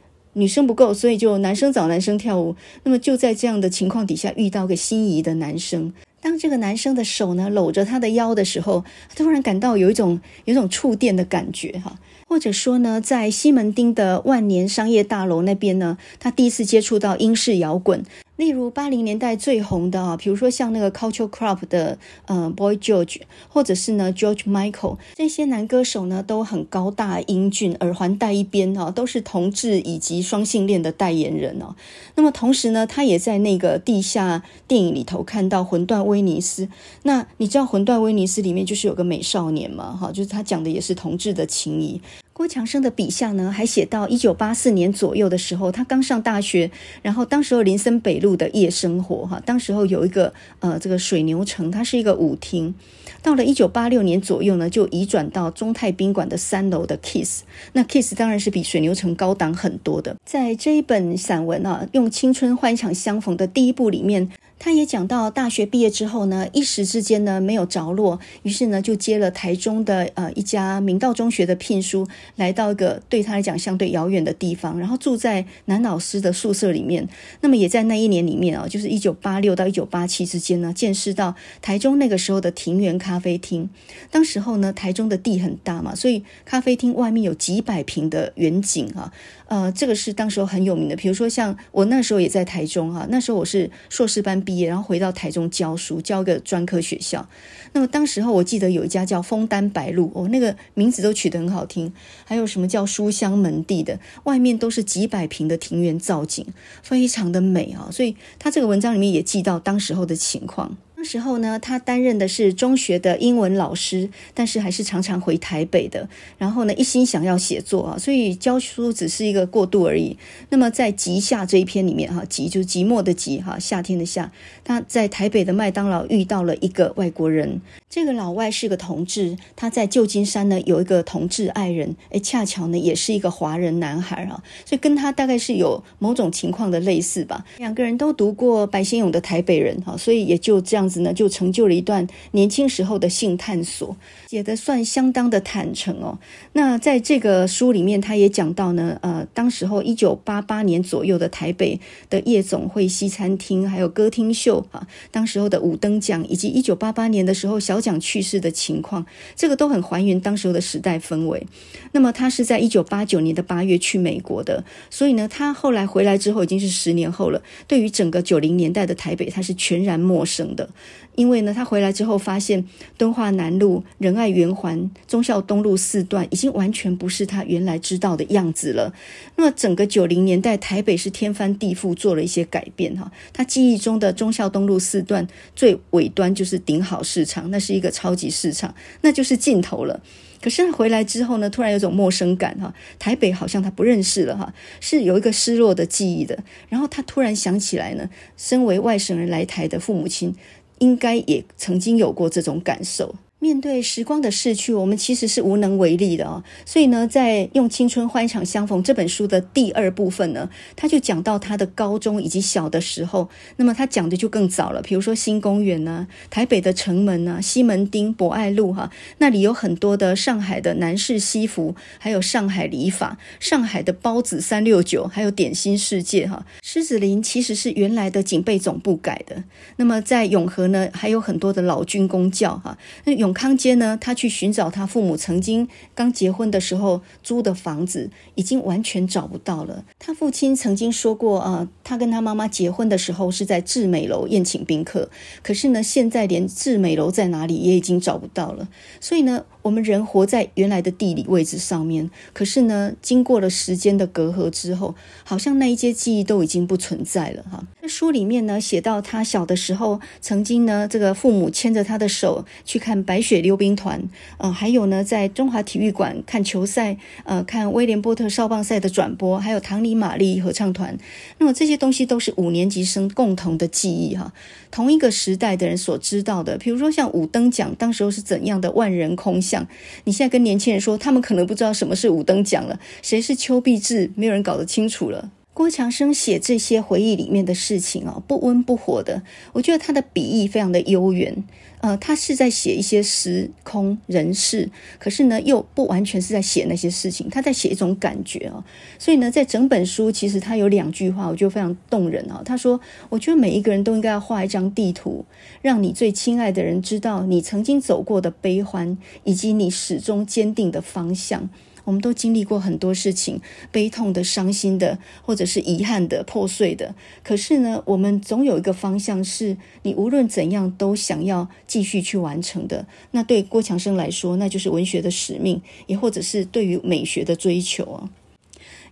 [0.40, 2.57] 女生不够，所以就男生找男生跳舞。
[2.83, 5.92] 那么就在这样的情况底下，遇到个心仪的男生。
[6.22, 18.03] 当这个男生的手呢搂着她的腰的时候，突然感到有一种有一种触电的感觉哈，或者说呢，在西门町的万年商业大楼那边呢，他第一次接触到英式摇滚。
[18.40, 31.76] 例如八零年代最红的啊，比如说像那个 Culture Club 的呃 Boy George，或者是呢 George Michael，这些男歌手呢都很高大英俊，耳环戴一边啊，都是同志以及双性恋的代言人哦。
[32.14, 36.64] 那么同时呢，他也在那个地下电影里头看到《魂断威尼斯》。
[37.03, 39.94] 那你知道《魂断威尼斯》里面就是有个美少年嘛？
[39.94, 42.00] 哈，就是他讲的也是同志的情谊。
[42.40, 46.70] 郭强生的笔下呢，还写到一九八四年左右的时候，他刚上大学，
[47.03, 52.74] 然后当时候林森北路的夜生活哈，当时候有一个呃这个水牛城，它是一个舞厅。
[53.22, 57.42] 到了一九八六年左右呢，就移转到中泰宾馆的三楼的 Kiss。
[57.74, 60.16] 那 Kiss 当然是比水牛城高档很多的。
[60.24, 64.31] 在这一本散文啊，用青春换一场相逢的第一部里面。
[64.61, 77.09] 他也讲到，大学毕业之后呢，一时之间呢没有着落，于是呢就接了台中的呃一家明道中学的聘书，来到一个对他来讲相对遥远的地方，然后住在男老师的宿舍里面。
[77.40, 83.70] 那么也在那一年里面啊，就是一九八六到一九八七之间呢，见识到台中那个时候的庭园咖啡厅。
[84.11, 89.11] 当时候呢，台中的地很大嘛，所以咖啡厅外面有几百坪的远景啊。
[89.49, 90.94] 呃，这个是当时候很有名的。
[90.94, 97.28] 比如说，像我那时候也在台中哈，那时候我是硕士班毕业，然后回到台中教书，教个专科学校。
[97.72, 101.92] 那么当时候我记得有一家叫枫丹白露，哦，那个名字都取得很好听。
[102.24, 106.44] 还有什么叫书香门第的，外面都是几百平的庭园造景，
[106.82, 107.88] 非常的美啊。
[107.92, 110.76] 所以他这个文章里面也记到当时候的情况。
[111.02, 116.06] 那时候呢，他担任的是中学的英文老师，但是还是常常回台北的。
[116.36, 120.18] 然后呢，一心想要写作啊，所以教书只是一个过渡而已。
[120.50, 124.30] 那么在《极夏》这一篇里面，哈，极就是寂寞的寂，哈，夏天的夏。
[124.62, 129.38] 他在台北的麦当劳遇到了一个外国人，这个老外是个同志。
[129.56, 137.42] 他在旧金山呢有一个同志爱人，诶，恰巧呢也是一个华人男孩啊，所以跟他大概是有某种情况的类似吧。
[137.56, 140.89] 两个人都读过白先勇的《台北人》哈，所以也就这样。
[140.90, 146.18] 子呢，就成就了一段年轻时候的性探索，写的算相当的坦诚哦。
[146.53, 151.79] 那在这个书里面，他也讲到呢，呃，当时候一九八八年左右的台北
[152.11, 161.46] 的夜总会、西餐厅，还有歌厅秀啊，当时候的五灯奖，以及一九八八年的时候小蒋去世的情况，这个都很还原当时候的时代氛围。
[161.92, 167.40] 那么他是在一九八九年的八月去美国的，所以呢，他后来回来之后已经是十年后了。
[167.68, 170.68] 对于整个九零年代的台北，他是全然陌生的。
[171.16, 172.64] 因为呢，他回来之后发现
[172.96, 178.94] 敦化南路、仁爱圆环、忠孝东路四段已经完全不是他原来知道的样子了。
[179.36, 183.10] 那么整个九零年代台北是天翻地覆，做了一些改变哈。
[183.32, 190.00] 他记忆中的忠孝东路四段最尾端就是顶好市场，那是一个超级市场，那就是尽头了。
[190.40, 196.38] 可是他回来之后呢，突然有种陌生感哈，台北好像他不认识了哈，是有一个失落的记忆的。
[196.70, 200.34] 然后他突然想起来呢，身为外省人来台的父母亲。
[200.80, 203.14] 应该也曾经有过这种感受。
[203.42, 206.44] 面对时光的逝去，我们其实是无能为力的啊。
[206.66, 213.31] 所以呢，在《用青春换一场相逢》这本书的第二部分呢，他就讲到他的高中以及小的时候。
[213.57, 226.44] 那么他讲的就更早了，比如说新公园呐、台北的城门呐、啊、西门町、博爱路哈、那里有很多的上海的男士西服，还有上海礼法、上海的包子三六九，还有点心世界哈。
[226.62, 229.44] 狮子林其实是原来的警备总部改的。
[229.76, 232.76] 那么在永和呢，还有很多的老军工教哈。
[233.05, 239.84] 那永康街呢，他去寻找他父母曾经刚结婚的时候租的房子，已经完全找不到了。
[239.98, 245.10] 他父亲曾经说过，啊、他跟他妈妈结婚的时候是在致美楼宴请宾客，
[245.42, 248.68] 可是呢，现在连致美楼在哪里也已经找不到了。
[249.00, 254.94] 所以呢，我们人活在原来的地理位置上面，可是呢，经过了时间的隔阂之后，
[255.25, 257.62] 好像那一些记忆都已经不存在了哈。
[257.83, 264.03] 那书里面呢，写到他小的时候，曾经呢，这个父母牵着他的手去看白雪溜冰团，
[264.38, 270.96] 呃，还有呢，在中华体育馆看球赛，呃，看威廉波特少棒赛的转播，还有唐尼玛丽合唱团。
[271.38, 274.33] 那么这些东西都是五年级生共同的记忆哈，
[274.70, 276.56] 同一个时代的人所知道的。
[276.59, 279.66] 比如说像五灯奖，当时候是怎样的万人空巷。
[280.04, 285.30] 你现在跟年轻人说，他们可能不知道什么是五灯奖了，谁是丘碧志，没有人搞得清楚了。
[285.52, 291.44] 郭强生写这些回忆里面的事情啊，不温不火的，我觉得他的笔意非常的悠远。
[291.80, 298.62] 呃，他是在写一些时空人事，可是呢，又不完全是在写那些事情，他在写一种感觉啊。
[298.98, 302.42] 所以呢，在整本书，其实他有两句话，我觉得非常动人啊。
[302.44, 305.24] 他说：“我觉得每一个人都应该要画一张地图，
[305.62, 311.48] 让你最亲爱的人知道你曾经走过的悲欢，以及你始终坚定的方向。”
[311.84, 313.40] 我们都经历过很多事情，
[313.70, 316.94] 悲痛的、伤心的，或者是遗憾的、破碎的。
[317.22, 322.86] 可是呢，我们总有一个方向，是你无论怎样都想要继续去完成的。
[323.12, 328.10] 那对郭强生来说，那就是文学的使命，也或者是对于美学的追求啊。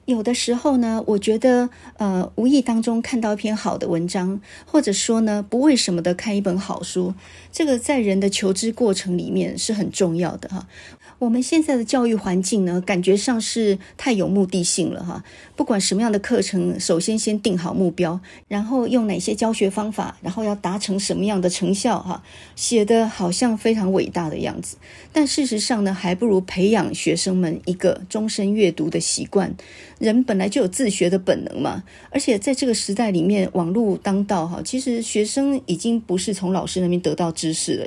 [0.05, 7.13] 有的时候呢，我觉得呃，无意当中看到一篇好的文章，或者说呢，不为什么的看一本好书，
[7.51, 10.67] 这个在人的求知过程里面是很重要的哈。
[11.19, 15.25] 我们现在的教育环境呢，感觉上是太有目的性了哈。
[15.57, 22.23] 不管什么样的课程，首先先定好目标，然后用哪些教学方法，然后要达成什么样的成效哈，
[22.55, 24.77] 写得好像非常伟大的样子。
[25.13, 29.53] 但事实上呢，还不如培养学生们一个终身阅读的习惯。
[29.99, 37.87] 人本来就有自学的本能嘛，而且在这个时代里面，网络当道哈，其实学生已经不是从老师那边得到知知识了，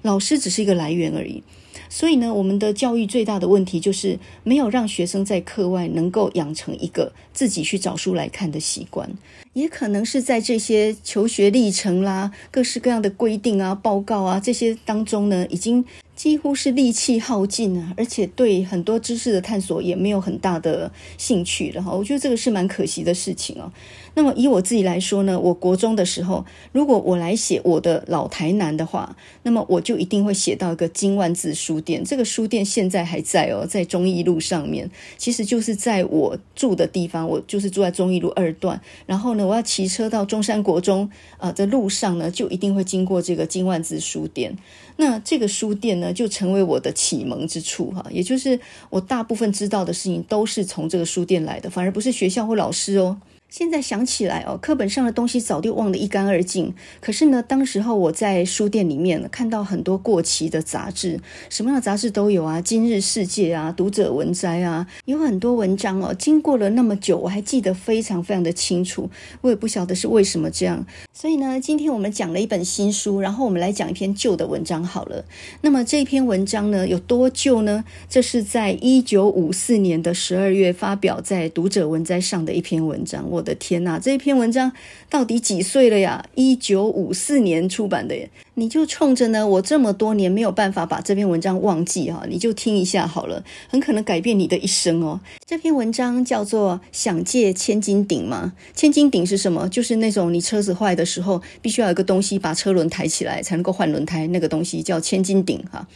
[0.00, 1.42] 老师只是一个来源而已。
[1.90, 9.10] 所以呢，我们的教育最大的问题就是没有让学生在课外能够养成一个自己去找书来看的习惯，
[9.52, 15.84] 也可能是在这些求学历程啦、各式各样的规定啊、报告啊这些当中呢，已经。
[16.14, 21.90] 几乎是力气耗尽了，而且对很多知识的探索也没有很大的兴趣了哈。
[21.90, 23.72] 我觉得这个是蛮可惜的事情哦。
[24.14, 32.04] 那么以我自己来说呢，我国中的时候，如果我来写我的老台南的话，那么我就一定会写到一个金万字书店。
[32.04, 38.80] 这个书店现在还在哦，在忠义路上面，其实就是在我住的地方，我就是住在忠义路二段。
[39.06, 44.56] 然后呢，我要骑车到中山国中啊的路上呢，就一定会经过这个金万字书店。
[44.96, 53.18] 那这个书店呢，就成为我的启蒙之处哈，也就是我大部分知道的事情都是从这个书店来的，反而不是学校或老师哦。
[53.52, 56.72] 现在想起来哦，课本上的东西早就忘得一干二净。
[57.02, 66.14] 可是呢，当时候我在书店里面看到很多过期的杂志，什么样的杂志都有啊，《今日世界》啊，《读者文摘》啊，有很多文章哦。
[66.18, 69.10] 经过了那么久，我还记得非常非常的清楚。
[69.42, 70.86] 我也不晓得是为什么这样。
[71.12, 75.26] 所以呢，今天我们讲了一本新书，然后我们来讲一篇旧的文章好了。
[75.60, 77.84] 那么这篇文章呢，有多旧呢？
[78.08, 83.28] 这是在一九五四年的十二月发表在《读者文摘》上的一篇文章。
[83.28, 83.41] 我。
[83.42, 84.70] 我的天呐，这篇文章
[85.10, 86.24] 到底几岁了呀？
[86.36, 88.30] 一九五四年出版的耶。
[88.54, 95.20] 你就冲着呢，我这么多年没有办法把这篇文章忘记哈，你就听一下好了，很可能改变你的一生哦。
[95.44, 98.52] 这篇文章叫做《想借千斤顶吗？
[98.76, 99.68] 千斤顶是什么？
[99.68, 105.88] 就是那种你车子坏的时候，必须要有个东西把车轮抬起来才能够换轮胎，那个东西叫千斤顶哈。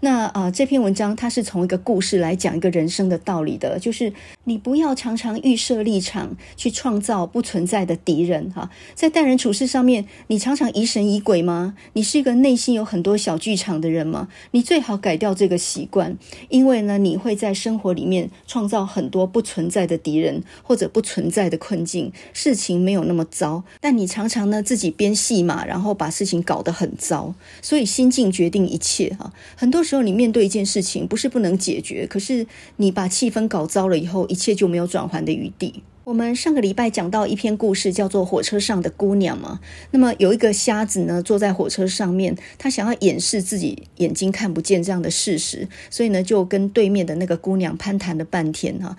[0.00, 4.12] 那啊、这篇文章它是从一个故事来讲一个人生的道理的，就是
[4.44, 8.70] 你不要常常预设立场去创造不存在的敌人哈。
[8.94, 11.74] 在待人处事上面，你常常疑神疑鬼吗？
[11.94, 14.28] 你是一个内心有很多小剧场的人吗？
[14.50, 16.18] 你最好改掉这个习惯，
[16.50, 22.12] 因为呢，你会在生活里面创造很多不存在的敌人或者不存在的困境。
[22.34, 27.34] 事情没有那么糟，但你常常呢自己编戏码，然后把事情搞得很糟。
[27.62, 29.85] 所以心境决定一切哈，很多。
[29.86, 32.46] 时候，你面对一件事情，不是不能解决，可是
[32.76, 35.82] 你把气氛搞糟了以后，一切就没有转圜的余地。
[36.04, 39.58] 我们上个礼拜讲到一篇故事，叫做《火车上的姑娘》嘛。
[39.90, 48.96] 那么有一个瞎子呢，坐在火车上面，他想要掩饰自己眼睛看不见这样的事实，所以呢，就跟对面的那个姑娘攀谈了半天哈。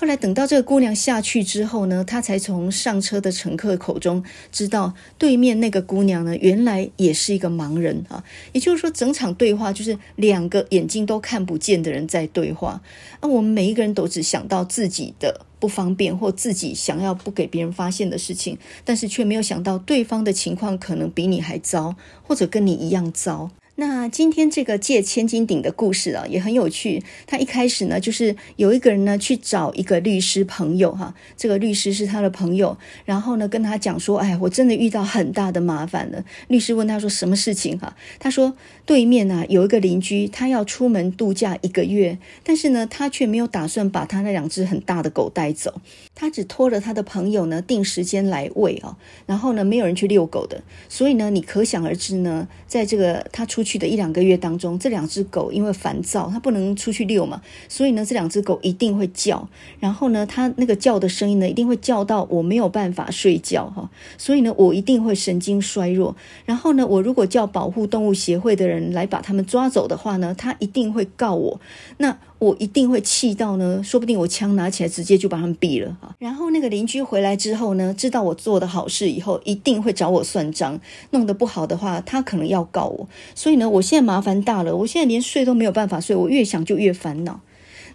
[0.00, 8.24] 后来等到这个姑娘下去之后呢，他才从上车的乘客口中知道，对面那个姑娘呢，原来也是一个盲人啊。
[8.52, 12.80] 也就是说，整场对话就是两个眼睛都看不见的人在对话。
[13.20, 23.50] 那我们每一个人都只想到自己的不方便或自己想要不给别人发现的事情，但是却没有想到对方的情况可能比你还糟，或者跟你一样糟。
[23.80, 27.02] 那今天这个借千斤顶的故事啊，也很有趣。
[27.26, 36.22] 他一开始呢，就是有一个人呢去找一个律师朋友哈，这个律师是他的朋友，然后呢跟他讲说，哎，我真的遇到很大的麻烦了。
[36.48, 37.96] 律师问他说什么事情哈？
[38.18, 45.80] 他说对面啊有一个邻居，他要出门度假一个月，但是呢他却没有打算把他那两只很大的狗带走，
[46.14, 53.69] 他只托了他的朋友呢定时间来喂啊，然后呢没有人去遛狗的，所以呢你可想而知呢，在这个他出去。
[53.70, 59.48] 去的一两个月当中，这两只狗因为烦躁，它不能出去遛嘛，所以呢，这两只狗一定会叫。
[59.78, 63.88] 然后呢，它那个叫的声音呢，一定会叫到我没有办法睡觉哈。
[64.18, 66.16] 所以呢，我一定会神经衰弱。
[66.44, 71.60] 然后呢，我如果叫保护动物协会的人来把他们抓走的话呢，他一定会告我。
[71.98, 76.16] 那我一定会气到呢，说不定我枪拿起来直接就把他们毙了哈。
[76.18, 80.80] 然后那个邻居回来之后呢，知道我做的好事以后，一定会找我算账。
[81.10, 83.06] 弄得不好的话，他可能要告我。
[83.34, 87.38] 所以那，我现在麻烦大了，我现在连睡都没有办法睡，我越想就越烦恼。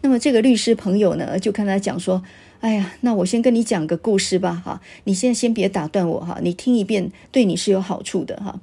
[0.01, 2.21] 那么这个律师朋友呢，就跟他讲说
[2.61, 8.61] ：“哎呀，那我先跟你讲个故事吧，哈，你现在先别打断我哈，你听一遍对你是有好处的哈。”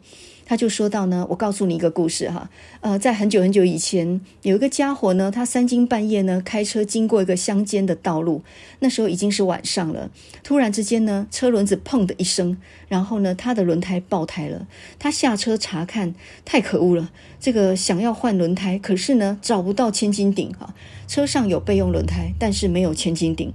[0.53, 2.51] 他就说到呢，我告诉你一个故事哈，
[2.83, 8.43] 呃，在很久很久以前，有一个家伙呢，他三更半夜呢开车经过一个乡间的道路，
[8.81, 10.11] 那时候已经是晚上了，
[10.45, 14.67] 突然之间呢，车轮子砰的一声，然后呢，他的轮胎爆胎了，
[14.99, 20.75] 他下车查看，太可恶了，这个想要换轮胎，可是呢找不到千斤顶哈，
[21.09, 23.55] 车上有备用轮胎，但是没有千斤顶。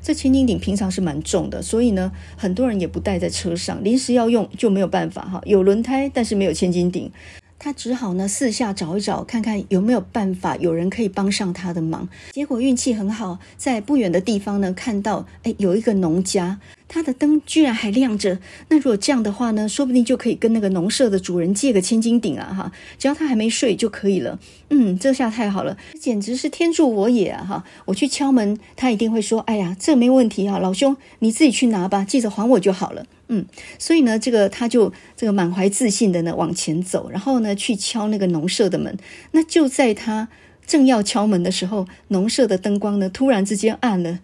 [0.00, 5.40] 这千斤顶平常是蛮重的，所以呢，很多人也不带在车上，临时要用就没有办法哈。
[5.44, 7.10] 有轮胎，但是没有千斤顶，
[7.58, 12.08] 他只好呢四下找一找，看看有没有办法有人可以帮上他的忙。
[12.30, 16.60] 结果运气很好，在不远的地方呢看到，哎，有一个农家。
[16.90, 18.38] 他的灯居然还亮着，
[18.68, 22.54] 那如果这样的话呢，说不定就可以跟那个农舍的主人借个千斤顶啊！
[22.56, 24.38] 哈，只要他还没睡就可以了。
[24.70, 27.44] 嗯，这下太好了，简直是天助我也啊！
[27.44, 33.46] 哈，我去敲门，他一定会说：“哎呀，这没问题啊，老兄，你自己去拿吧，记着还我就好了。”嗯，
[33.78, 38.96] 所以呢，这个他就这个满怀自信的呢往前走，然后呢去敲那个农舍的门。
[39.32, 40.28] 那就在他
[40.66, 44.20] 正要敲门的时候，农舍的灯光呢突然之间暗了。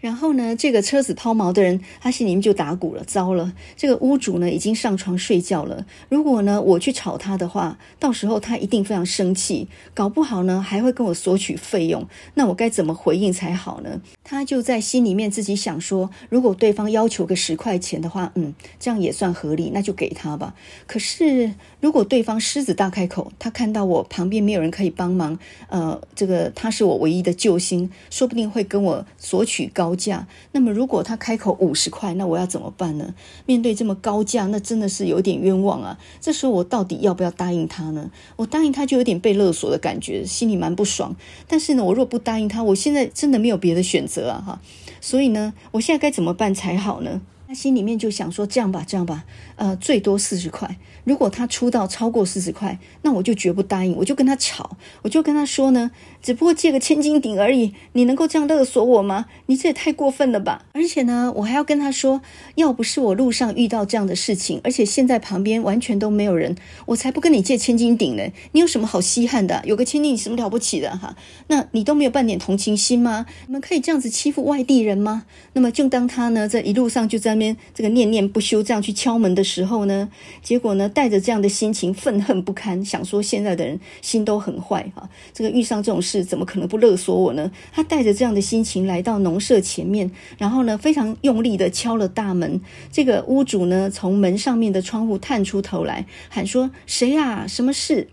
[0.00, 3.04] 然后呢，这个车子抛锚的人，他心里面就打鼓了。
[3.04, 5.84] 糟了，这个屋主呢已经上床睡觉了。
[6.08, 12.06] 如果呢我去吵他的话，到时候他一定非常生气，搞不好呢还会跟我索取费用。
[12.34, 14.00] 那我该怎么回应才好呢？
[14.22, 20.54] 他就在心里面自己想说，如果对方要求个十块钱的话，嗯，这样也算合理，那就给他吧。
[20.86, 29.90] 可是如果对方狮子大开口，他看到我旁边没有人可以帮忙，呃，这个他是我唯一的救星，说不定会跟我索取高。
[30.00, 33.14] 价，那么如果他开口五十块，那我要怎么办呢？
[33.44, 35.98] 面对这么高价，那真的是有点冤枉啊！
[36.20, 38.10] 这时候我到底要不要答应他呢？
[38.36, 41.14] 我答应他就有点被勒索的感觉，心里蛮不爽。
[41.46, 44.42] 但是呢，我若不答应他，我现在真的没有别的选择啊！
[44.46, 44.60] 哈，
[45.00, 47.20] 所以呢，我现在该怎么办才好呢？
[47.46, 49.24] 他心里面就想说：这样吧，这样吧，
[49.56, 50.78] 呃，最多四十块。
[51.04, 55.90] 如果他出到超过四十块，那我就绝不答应，我就跟他吵，我就跟他说呢，
[56.22, 59.26] 只不过借个千斤顶而已，你能够这样勒索我吗？
[59.46, 60.66] 你这也太过分了吧！
[60.72, 62.20] 而且呢，我还要跟他说，
[62.54, 68.22] 要不是我路上遇到这样的事情，而且现在旁边完全都没有人，我才不跟你借千斤顶呢。
[68.52, 69.62] 你有什么好稀罕的？
[69.64, 71.16] 有个千斤顶什么了不起的哈？
[71.48, 73.26] 那你都没有半点同情心吗？
[73.46, 75.24] 你们可以这样子欺负外地人吗？
[75.54, 80.10] 那么就当他呢，在一路上就在那边这个念念不休这样去敲门的时候呢，
[80.42, 80.88] 结果呢？
[81.00, 85.08] 带着这样的心情，愤恨不堪，想说现在的人心都很坏哈。
[85.32, 87.50] 这个遇上这种事，怎么可能不勒索我呢？
[87.72, 92.60] 他带着这样的心情来到农舍前面，然后呢，非常用力的敲了大门。
[92.92, 97.46] 这个屋主呢，从门上面的窗户探出头来，喊说：“谁呀？
[97.46, 98.08] 什么事？”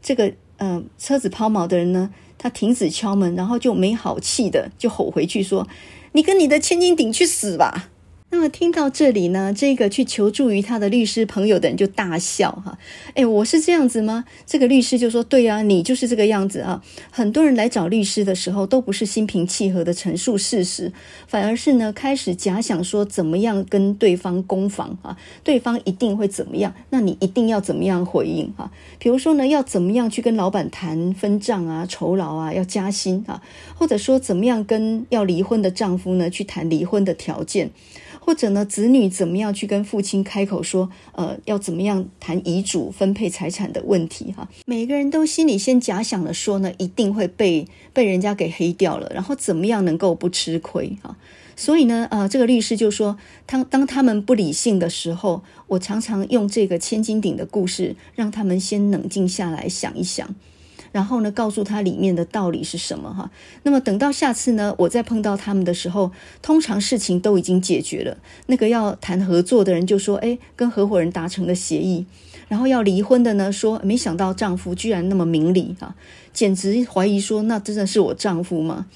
[0.00, 5.68] 这个呃，车子抛锚的人呢，他停止敲门，然后就没好气的就吼回去说
[6.12, 7.89] ：“你跟你的千斤顶去死吧！”
[8.32, 12.78] 那么听到这里呢，这个去求助于他的律师朋友的人就大笑哈，
[13.14, 14.24] 诶，我是这样子吗？
[14.46, 16.80] 这个律师就说：对啊，你就是这个样子啊。
[17.10, 20.92] 很多人来找律师的时候，都不是心平气和的陈述事实，
[21.26, 28.70] 反而是呢开始假想说怎么样跟对方攻防啊，对方一定会怎么样，那你一定要怎么样回应啊？
[29.00, 33.42] 比如说呢，要怎么样去跟老板谈分账啊、酬劳啊、要加薪啊，
[33.74, 37.72] 或者说怎么样跟要离婚的丈夫呢去谈离婚的条件。
[38.20, 44.48] 或者呢，子女怎么样去跟父亲开口说，呃，要怎么样谈遗嘱分配财产的问题哈？
[44.66, 51.16] 每个人都心里先假想了说呢，一定会被被人家给黑掉了，然后怎么样能够不吃亏哈？
[51.56, 60.34] 所以呢，呃，这个律师就说，当当他们不理性的时候，我常常用这个千斤顶的故事，让他们先冷静下来想一想。
[60.92, 63.30] 然后呢，告诉他里面的道理是什么哈？
[63.62, 66.10] 那么等到下次呢，我再碰到他们的时候，
[66.42, 68.16] 通常事情都已经解决了。
[68.46, 72.06] 那个要谈合作的人就说：“哎，跟合伙人达成了协议。”
[72.48, 75.94] 然后要离婚的呢说：“没想到丈夫居然那么明理哈，
[76.32, 78.86] 简直怀疑说那真的是我丈夫吗？”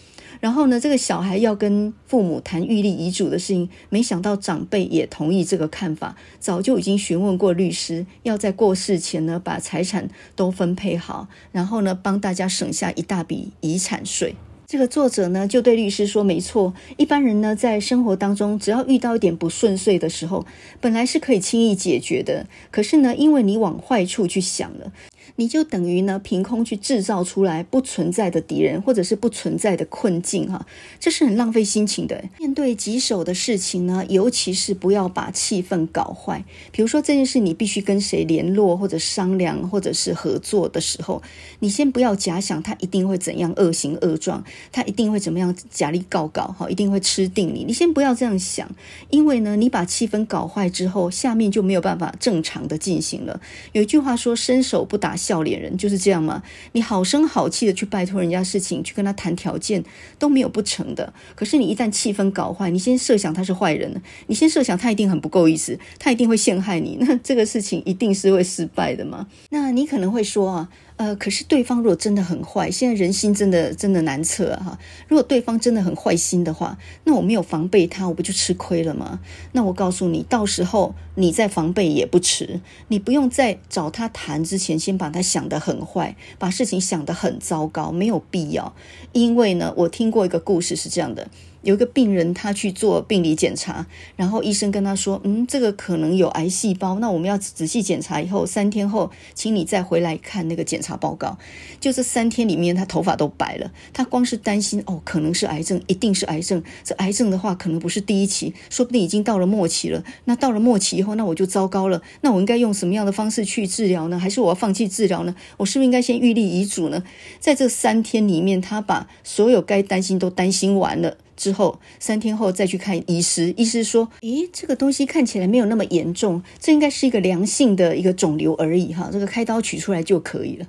[0.45, 14.37] 然后呢，这个小孩要跟父母谈预立遗嘱的事情，没想到长辈也同意这个看法，早就已经询问过律师，要在过世前呢把财产都分配好，然后呢帮大家省下一大笔遗产税。
[14.67, 20.45] 这个作者呢就对律师说：“没错，一般人呢在生活当中，只要遇到一点不顺遂的时候，
[20.79, 24.93] 本来是可以轻易解决的，可是呢，因为你往坏处去想了。”
[25.37, 30.65] 你就等于呢，凭空去制造出来不存在的敌人，或者是不存在的困境，哈，
[31.01, 32.25] 这是很浪费心情的。
[32.39, 36.45] 面对棘手的事情呢，尤其是不要把气氛搞坏。
[36.71, 41.21] 比如说这件事，你必须跟谁联络，或者商量，或者是合作的时候，
[41.59, 47.65] 你先不要假想他一定会怎样恶行恶状，他一定会怎么样假力告告，哈，一定会吃定你。
[47.65, 48.71] 你先不要这样想，
[49.11, 53.41] 因为呢，你把气氛搞坏之后，下面就没有办法正常的进行了。
[53.73, 56.43] 有一句话说：“伸手不打。”笑脸人就是这样吗？
[56.73, 59.83] 你好声好气的去拜托人家事情，去跟他谈条件
[60.19, 61.13] 都没有不成的。
[61.35, 69.27] 可是你一旦气氛搞坏，你先设想他是坏人，你先设想他一定很不够意思，他一定会陷害你，那这个事情一定是会失败的嘛？
[69.51, 70.69] 那你可能会说啊。
[70.97, 74.79] 呃，可是对方如果真的很坏，现在人心真的真的难测啊哈。
[75.09, 79.19] 如果对方真的很坏心的话，那我没有防备他，我不就吃亏了吗？
[79.53, 82.61] 那我告诉你，到时候你再防备也不迟。
[82.87, 88.73] 你不用在找他谈之前，先把他想得很坏，把事情想得很糟糕，没有必要。
[89.13, 91.29] 因为呢，我听过一个故事是这样的。
[91.65, 93.87] 有一个病人，他去做病理检查，
[94.17, 101.39] 然后医生跟他说：“嗯，这个可能有癌细胞，那我们要仔细检查以后，三天后，请你再回来看那个检查报告。”
[101.81, 103.73] 就这三天里面，他头发都白了。
[103.93, 106.63] 他光是担心哦，可能是癌症，一定是癌症。
[106.83, 110.05] 这癌症的话，可能不是第一期，说不定已经到了末期了。
[110.27, 112.03] 那到了末期以后，那我就糟糕了。
[112.21, 114.19] 那我应该用什么样的方式去治疗呢？
[114.19, 115.35] 还是我要放弃治疗呢？
[115.57, 117.03] 我是不是应该先预立遗嘱呢？
[117.41, 121.17] 在这三天里面，他把所有该担心都担心完了。
[121.37, 130.67] 之后三天后再去看医师，医师说：“诶，这个东西看起来没有那么严重，这应该是一个良性的一个肿瘤而已哈，这个开刀取出来就可以了。”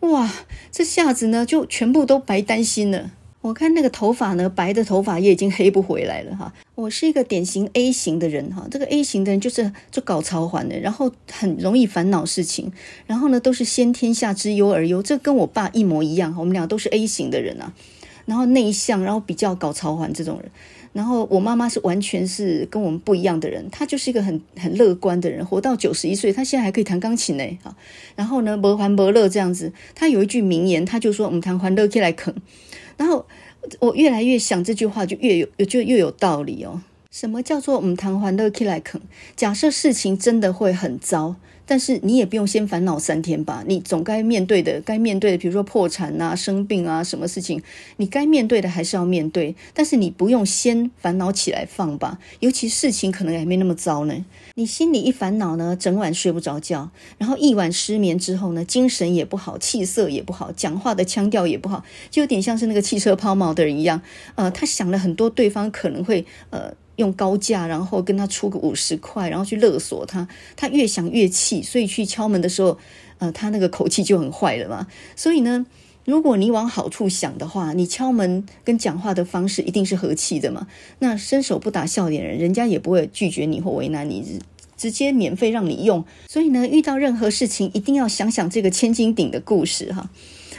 [0.00, 0.30] 哇，
[0.70, 3.12] 这下子呢就全部都白担心了。
[3.40, 6.52] 我看那个头发呢，白的头发也已经黑不回来了哈。
[6.74, 12.72] 我是一个典型 A 型的人哈，这个 A 型的人就是就搞操环的，然后很容易烦恼事情，
[13.06, 17.72] 然后呢都是先天下之忧而忧，这跟我爸一模一样，我们俩都是 A 型的人啊。
[18.26, 20.50] 然后内向，然后比较搞操烦这种人。
[20.92, 27.58] 然后我妈妈是完全是跟我们不一样的人，她就是一个很很乐观的人，活到九十一岁，她现在还可以弹钢琴呢。
[27.62, 27.76] 哈，
[28.14, 29.72] 然后呢，不欢不乐这样子。
[29.94, 32.34] 她有一句名言，她就说：“我们谈欢乐起来啃。”
[32.96, 33.26] 然后
[33.78, 36.80] 我越来越想这句话，就越有就越有道理哦。
[37.10, 39.00] 什么叫做我们谈欢乐起来啃？
[39.34, 41.36] 假设事情真的会很糟。
[41.66, 47.60] 但是你也不用先烦恼三天吧，你总该面对的，该面对的，比如说破产啊、生病啊，什么事情，
[47.96, 49.54] 你该面对的还是要面对。
[49.74, 54.24] 但是你不用先烦恼起来放吧，尤其事情可能还没那么糟呢。
[54.54, 64.00] 你心里一烦恼呢，整晚睡不着觉，然后一晚失眠之后呢，精神也不好，气色也不好，讲话的腔调也不好，就有点像是那个汽车抛锚的人一样。
[64.36, 66.72] 呃，他想了很多，对方可能会呃。
[66.96, 70.26] 用高价，然后跟他出个五十块，然后去勒索他。
[70.56, 72.78] 他越想越气，所以去敲门的时候，
[73.18, 74.86] 呃，他那个口气就很坏了嘛。
[75.14, 75.64] 所以呢，
[76.04, 80.66] 如果你往好处想的话，你敲门跟讲话的方式一定是和气的嘛。
[80.98, 84.38] 那伸手不打笑脸人，人家也不会拒绝你或为难你，
[84.76, 86.04] 直接免费让你用。
[86.28, 90.10] 所以呢，遇到任何事情，一定要想想这个千斤顶的故事哈。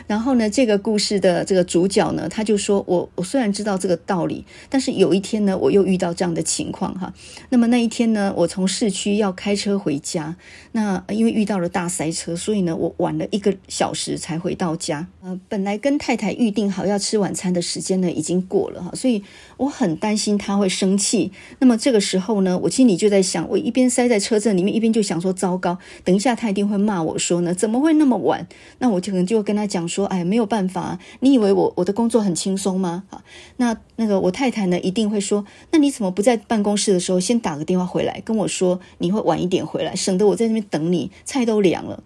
[0.08, 7.14] 然后呢，这个故事的这个主角呢，他就说：“我我虽然知道这个道理，但是有一天呢，我又遇到这样的情况哈。
[7.50, 10.38] 那么那一天呢，我从市区要开车回家，
[10.72, 15.06] 那因为遇到了大塞车，所以呢，我晚了一个小时才回到家。
[15.22, 19.22] 呃，本来跟太太预定好要吃晚餐的时间呢，已经过了哈，所以
[19.58, 21.34] 我很担心他会生气。
[21.60, 28.48] 那么这个时候呢，我心里就在想，我一边塞在车阵里面，一边就想说：糟糕，等一下他一定会骂我说呢，怎么会那么晚？
[28.80, 33.04] 那我就可能就跟他讲说。”说哎，没有办法，你以为我我的工作很轻松吗？
[33.10, 33.24] 好，
[33.58, 42.04] 那那个我太太呢，一定会说，那你怎么不在办公室的时候先打个电话回来跟我说你会晚一点回来，省得我在那边等你，菜都凉了。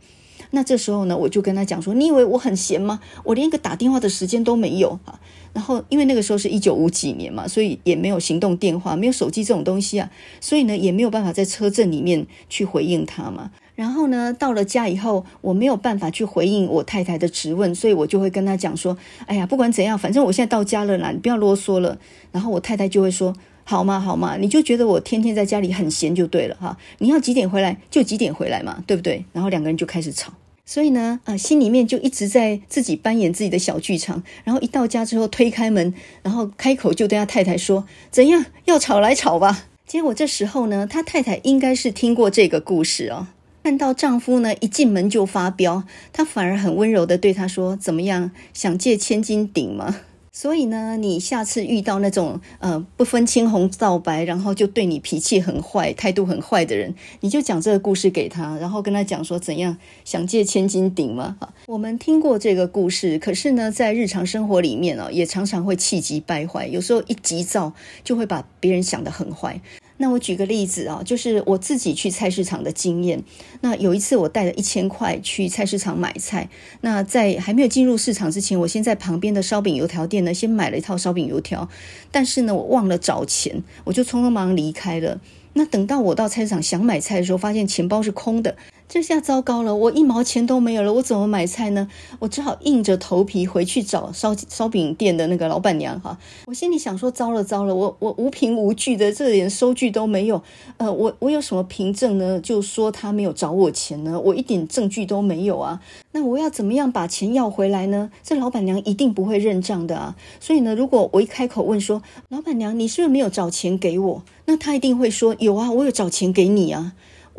[0.52, 3.02] 那这时候呢，我就跟他讲说，你以为我很闲吗？
[3.26, 5.20] 我连一个打电话的时间都没有啊。
[5.54, 13.52] 然后因为那个时候是一九五几年嘛，所以也没有行动电话，没有手机这种东西啊，所以呢也没有办法在车阵里面去回应他嘛。
[13.82, 21.98] 然后呢，到了家以后，我没有办法去回应我太太的质问，所以我就会跟她讲说：“哎呀，不管怎样，反正我现在到家了啦，你不要啰嗦了。”
[22.32, 30.32] 然后我太太就会说：“好嘛，好嘛，你就觉得我天天在家里很闲就对了哈，你要几点回来就几点回来嘛，对不对？”然后两个人就开始吵，
[30.64, 34.22] 所以呢，啊，心里面就一直在自己扮演自己的小剧场。
[34.44, 43.26] 然后一到家之后，推开门，然后开口就对他太太说：“怎样，要吵来吵吧。”结果这时候呢，他太太应该是听过这个故事哦。
[43.64, 49.99] 看到丈夫呢，一进门就发飙，她反而很温柔地对他说：“怎么样，想借千斤顶吗？”
[50.34, 61.38] 所以呢，你下次遇到那种呃不分青红皂白，然后就对你脾气很坏、态度很坏的人，你就讲这个故事给他，然后跟他讲说怎样想借千斤顶嘛。
[61.68, 69.62] 我们听过这个故事，可是呢，在日常生活里面啊，也常常会气急败坏，有时候一急躁就会把别人想得很坏。
[70.02, 73.24] 那我举个例子啊，就是我自己去菜市场的经验。
[73.62, 76.49] 那有一次我带了一千块去菜市场买菜，
[76.82, 81.70] 那在还没有进入市场之前，我先在旁边的烧饼油条店呢，先买了一套烧饼油条，
[82.12, 85.22] 但是呢，我忘了找钱，我就匆匆忙忙离开了。
[85.54, 88.56] 那等到我到菜市场想买菜的时候，发现钱包是空的。
[88.92, 91.88] 这下糟糕了，我一毛钱都没有了，我怎么买菜呢？
[92.20, 96.18] 我只好硬着头皮回去找烧烧饼店的那个老板娘哈。
[96.48, 100.44] 我心里想说，糟了糟了，我我无凭无据的，这点收据都没有。
[100.76, 102.38] 呃，我我有什么凭证呢？
[102.42, 104.20] 就说他没有找我钱呢？
[104.20, 105.80] 我一点证据都没有啊。
[106.12, 108.12] 那我要怎么样把钱要回来呢？
[108.22, 110.18] 这老板娘一定不会认账的啊。
[110.42, 114.24] 所以呢，如果我一开口问说，老板娘，你是不是没有找钱给我？
[114.48, 116.92] 那她一定会说，有啊，我有找钱给你啊。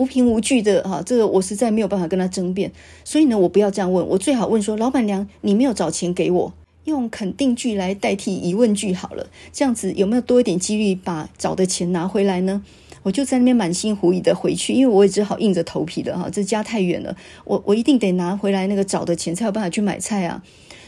[0.03, 2.73] 无凭无据的哈，这个我实在没有办法跟他争辩，
[3.05, 6.53] 所以呢，我不要这样问，我最好问说，老板娘，你没有找钱给我，
[6.87, 12.65] 用肯定句来代替疑问句好了，这样子有没有多一点几率把找的钱拿回来呢？
[13.05, 20.43] 我就在那边满心狐疑的回去，因为我也只好硬着头皮的哈，这家太远了，我我一定得拿回来那个找的钱才有办法去买菜啊。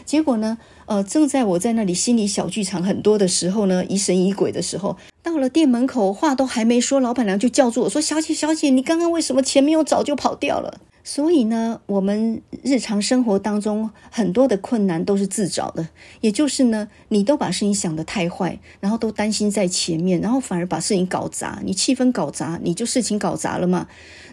[0.04, 4.96] 结果呢，呃，正在我在那里心理小剧场很多的时候呢，疑神疑鬼的时候。
[5.24, 15.88] 到了店门口，话都还没说，老板娘就叫住我说：“小姐，小姐，你刚刚为什么钱没有找就跑掉了？”所以呢，我们日常生活当中很多的困难都是自找的，
[16.20, 23.86] 也就是呢，你都把事情想得太坏，然后都担心在前面，然后反而把事情搞砸，你气氛搞砸，你就事情搞砸了嘛。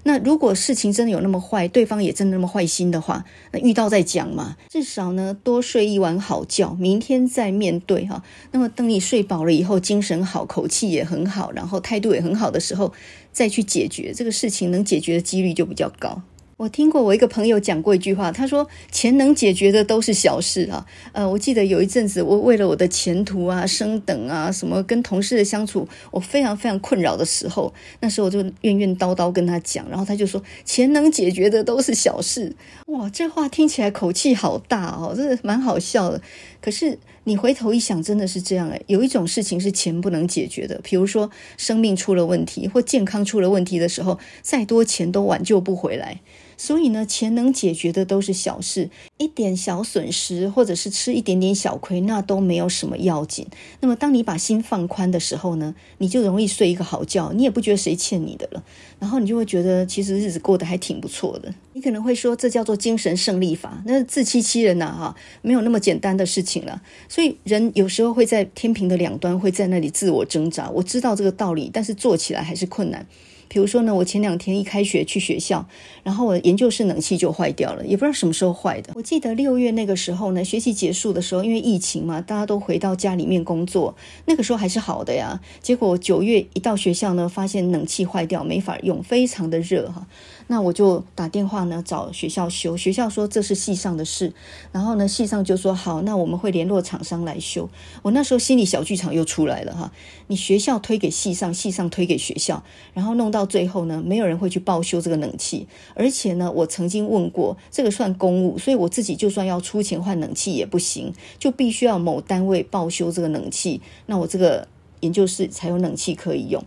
[0.03, 8.23] 那如果事情真的有那么坏，对方也真的那么坏心的话，那遇到再讲嘛，至少呢，多睡一晚好觉，明天再面对哈。
[8.51, 12.93] 那么等你睡饱了以后，精神好，口气也很好，然后态度也很好的时候，
[13.31, 16.21] 再去解决这个事情，能解决的几率就比较高。
[16.61, 20.85] 我听过我一个朋友讲过一句话，他说钱能解决的都是小事啊。
[21.11, 32.55] 呃，我记得有一阵子，我为了我的前途啊、升等啊、什么跟同事的相处，我非常非常困扰的时候，那时候我就怨怨叨叨跟他讲，然后他就说钱能解决的都是小事。
[32.85, 36.21] 哇，这话听起来口气好大哦，真的蛮好笑的。
[36.61, 46.19] 可是你回头一想，真的是这样诶，有一种事情是钱不能解决的，比如说生命出了问题或健康出了问题的时候，再多钱都挽救不回来。
[46.61, 53.47] 所以呢，钱能解决的都是小事，一点小损失或者是吃一点点小亏，那都没有什么要紧。
[53.79, 58.63] 那么，当你把心放宽的时候呢，你就容易睡一个好觉，你也不觉得谁欠你的了，
[58.99, 61.51] 然后你就会觉得其实日子过得还挺不错的。
[61.73, 66.79] 你可能会说，这叫做精神胜利法，那自欺欺人呐，哈，没有那么简单的事情了。
[67.09, 70.69] 所以人有时候会在天平的两端，会在那里自我挣扎。
[70.69, 73.07] 我知道这个道理，但是做起来还是困难。
[73.51, 75.67] 比如说呢，我前两天一开学去学校，
[76.03, 78.93] 然后我研究室冷气就坏掉了，也不知道什么时候坏的。
[78.95, 83.93] 我记得六月那个时候呢，学习结束的时候，因为疫情嘛，大家都回到家里面工作，
[84.25, 85.41] 那个时候还是好的呀。
[85.61, 90.07] 结果九月一到学校呢，发现冷气坏掉，没法用，非常的热哈。
[90.51, 94.33] 那我就打电话呢找学校修，学校说这是系上的事，
[94.73, 97.69] 然后呢系上就说好，那我们会联络厂商来修。
[98.01, 99.93] 我那时候心里小剧场又出来了哈，
[100.27, 102.61] 你学校推给系上，系上推给学校，
[102.93, 114.67] 然后弄到最后呢，没有人会去报修这个冷气，而且呢，我曾经问过，这个算公务，所以我自己就算要出钱换冷气也不行，就必须要某单位报修这个冷气，那我这个
[114.99, 116.61] 研究室才有冷气可以用。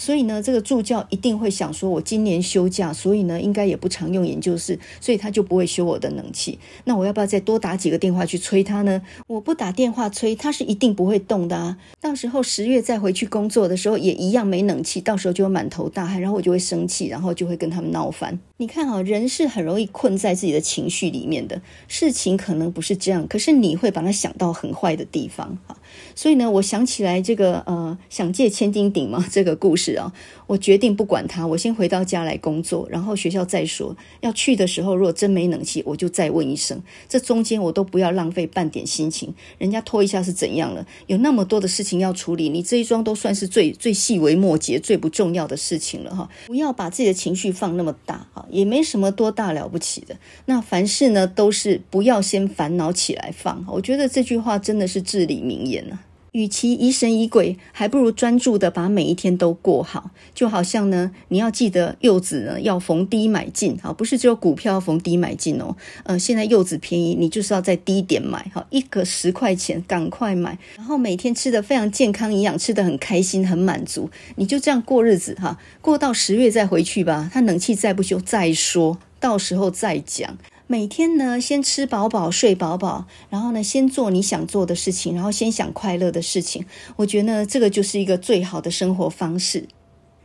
[0.00, 6.58] 所以呢，这个助教一定会想说，我今年休假，所以呢，应该也不常用研究室，所以他就不会修我的冷气。
[6.84, 9.02] 那我要不要再多打几个电话去催他呢？
[9.26, 11.76] 我不打电话催，他是一定不会动的啊。
[12.00, 18.40] 到时候十月再回去工作的时候，也一样没冷气，到时候就会满头大汗，然后我就会生气，然后就会跟他们闹翻。
[18.56, 25.76] 你看啊，人是很容易困在自己的情绪里面的，事情可能不是这样，可是你会把它想到很坏的地方啊。
[26.14, 30.12] 所以呢，我想起来这个呃，想借千斤顶嘛，这个故事啊，
[30.50, 33.96] 我决定不管他，我先回到家来工作，然后学校再说。
[34.20, 36.82] 要去的时候，如果真没冷气，我就再问一声。
[37.08, 40.84] 这中间我都不要浪费半点心情，人家拖一下是怎样了？
[41.06, 46.28] 有那么多的事情要处理，你这一桩都算是最最细微末节、最不重要的事情了哈。
[46.48, 50.16] 不要把自己的情绪放那么大哈，也没什么多大了不起的。
[50.46, 53.64] 那凡事呢，都是不要先烦恼起来放。
[53.68, 55.96] 我觉得这句话真的是至理名言。
[56.32, 60.10] 与其疑神疑鬼，还不如专注的把每一天都过好。
[60.34, 65.76] 就好像呢，你要记得柚子呢要逢低买进，好，不是只有股票要逢低买进哦。
[66.04, 70.58] 呃，现在柚子便宜，你就是要在低点买，好，一个十块钱，赶快买。
[70.76, 77.28] 然后每天吃的非常健康营养，吃的很开心，很满足，你就这样过日子哈，过到十月再回去吧。
[77.32, 80.38] 它冷气再不修再说，到时候再讲。
[80.70, 86.64] 每天呢，先吃饱饱，睡饱饱，然后呢，先做你想做的事情，然后先想快乐的事情。
[86.94, 89.66] 我觉得，这个就是一个最好的生活方式。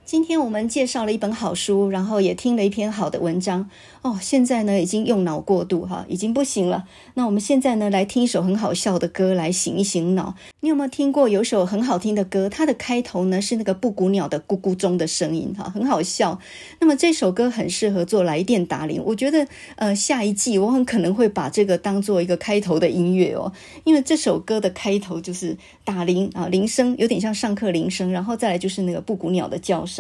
[0.06, 3.72] 今天我们介绍了一本好书，然后也听了一篇好的文章。
[4.04, 6.84] 哦，现在呢已经用脑过度哈，已经不行了。
[7.16, 10.36] 那我们现在呢来听一首很好笑的歌来醒一醒脑。
[10.60, 12.48] 你有没有听过有首很好听的歌？
[12.48, 16.40] 它的开头呢是那个布谷鸟的咕咕钟的声音哈，很好笑。
[16.80, 19.02] 那么这首歌很适合做来电打铃。
[19.04, 23.52] 我觉得呃下一季我很可能会把这个当做一个开头的音乐哦，
[23.86, 29.95] 因为这首歌的开头就是打铃啊，铃声有点像上课铃声，然后再来就是那个布谷鸟的叫声。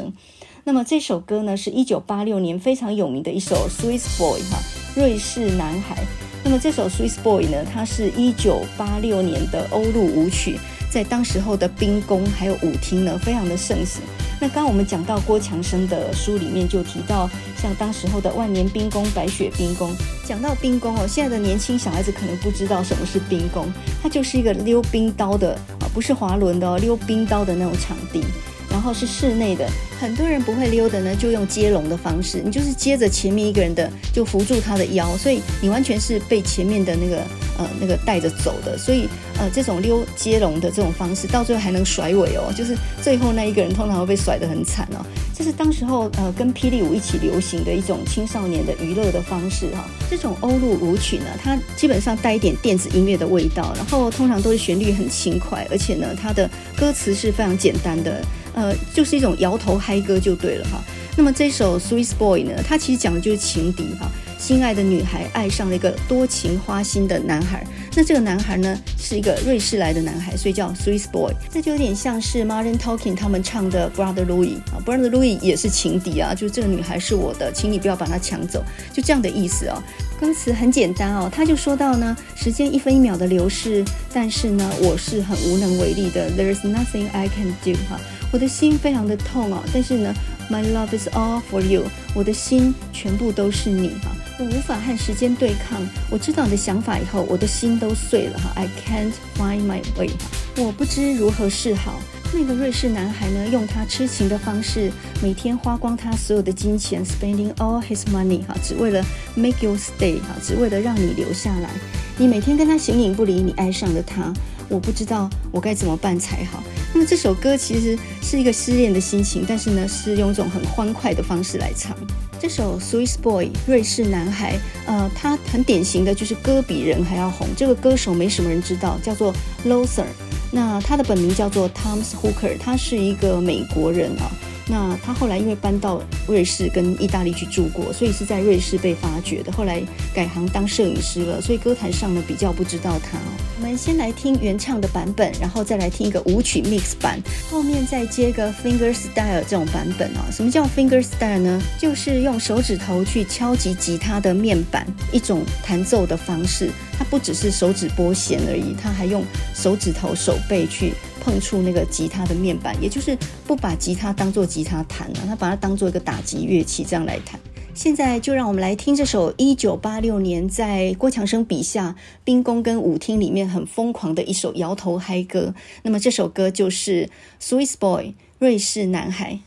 [0.64, 4.58] 那么这首歌呢，是一九八六年非常有名的一首 Swiss Boy 哈，
[4.96, 6.04] 瑞士男孩。
[6.44, 10.60] 那么这首 Swiss Boy 呢，它是一九八六年的欧陆舞曲，
[10.92, 14.02] 在当时候的兵工还有舞厅呢，非常的盛行。
[14.40, 19.96] 那刚刚我们讲到郭强生的书里面就提到，像当时候的万年兵工、白雪兵工。
[20.26, 23.72] 讲到兵工哦，现在的年轻小孩子可能不知道什么是兵工，
[24.04, 28.24] 它就是一个溜冰刀的啊，不是滑轮的，溜冰刀的那种场地。
[28.70, 29.68] 然后是室内的，
[30.00, 37.18] 很多人不会溜的呢，就用接龙的方式，你就是接着前面一个人的，就扶住他的腰，所以你完全是被前面的那个
[37.58, 39.08] 呃那个带着走的，所以
[39.40, 45.06] 呃这种溜接龙的这种方式，到最后还能甩尾哦，就是最后那一个人通常会被甩得很惨哦。
[45.38, 58.22] 这是当时候呃跟霹雳舞一起流行的一种青少年的娱乐的方式哈、这种欧陆舞曲呢，它基本上带一点电子音乐的味道，然后通常都是旋律很轻快，而且呢它的歌词是非常简单的。
[58.56, 60.82] 呃，就是一种摇头嗨歌就对了哈。
[61.16, 64.10] 那么这首《Swiss Boy》呢，它其实讲的就是情敌哈。
[64.46, 67.66] 心爱的女孩爱上了一个多情花心的男孩，
[67.96, 71.34] 那这个男孩呢是一个瑞士来的男孩，所以叫 Swiss Boy。
[71.50, 79.82] 这就有点像是 Martin Talking 他们唱的 Brother Louie 啊，Brother Louie 也是情敌啊，就这个女孩是我的，请你不要把她抢走，就这样的意思啊。
[80.20, 83.84] 歌词很简单哦，他就说到呢，时间一分一秒的流逝，
[84.14, 86.30] 但是呢，我是很无能为力的。
[86.30, 88.00] There's nothing I can do 哈。
[88.32, 90.14] 我的心非常的痛哦，但是呢
[90.52, 95.82] ，My love is all for you，我的心全部都是你哈，我无法和时间对抗。
[96.10, 100.12] 我知道你的想法以后，我的心都碎了哈，I can't find my way，
[100.58, 102.00] 我不知如何是好。
[102.34, 109.02] 那个瑞士男孩呢，用他痴情的方式，每天花光他所有的金钱，spending all his money 哈，只为了
[109.36, 111.70] make you stay 哈，只为了让你留下来。
[112.18, 114.34] 你每天跟他形影不离，你爱上了他，
[114.68, 116.62] 我不知道我该怎么办才好。
[116.94, 121.96] 那么这首歌其实是一个失恋的心情，但是呢，是用一种很欢快的方式来唱。
[122.40, 127.48] 这首《Swiss Boy》瑞士男孩，呃，他很典型的就是歌比人还要红。
[127.56, 129.34] 这个歌手没什么人知道，叫做
[129.66, 130.06] Looser。
[130.52, 134.30] 那他的本名叫做 Thomas Hooker，他是一个美国人啊。
[134.68, 139.52] 那他后来因为搬到瑞士跟意大利去住过，所以是在瑞士被发掘的。
[139.52, 139.82] 后来
[140.14, 143.18] 改行当摄影师了，所以歌坛上呢比较不知道他。
[143.58, 150.26] 我们先来听原唱的版本，然后再来听一个舞曲 mix 版，后面再接个 finger style 这种版本啊。
[150.32, 151.62] 什么叫 finger style 呢？
[151.80, 156.70] 就是用手指头去敲击吉他的面板，一种弹奏的方式。
[156.98, 160.94] 它不只是手指拨弦而已，它还用手指头手背去。
[161.26, 163.18] 碰触那个吉他的面板，也就是
[163.48, 167.40] 不把吉他当做吉他弹了，他把它当做一个打击乐器这样来弹。
[167.74, 175.56] 现在就让我们来听这首一九八六年在郭强生笔下兵工跟舞厅里面很疯狂的一首摇头嗨歌。
[175.82, 177.10] 那么这首歌就是
[177.44, 179.40] 《Swiss Boy》瑞士男孩。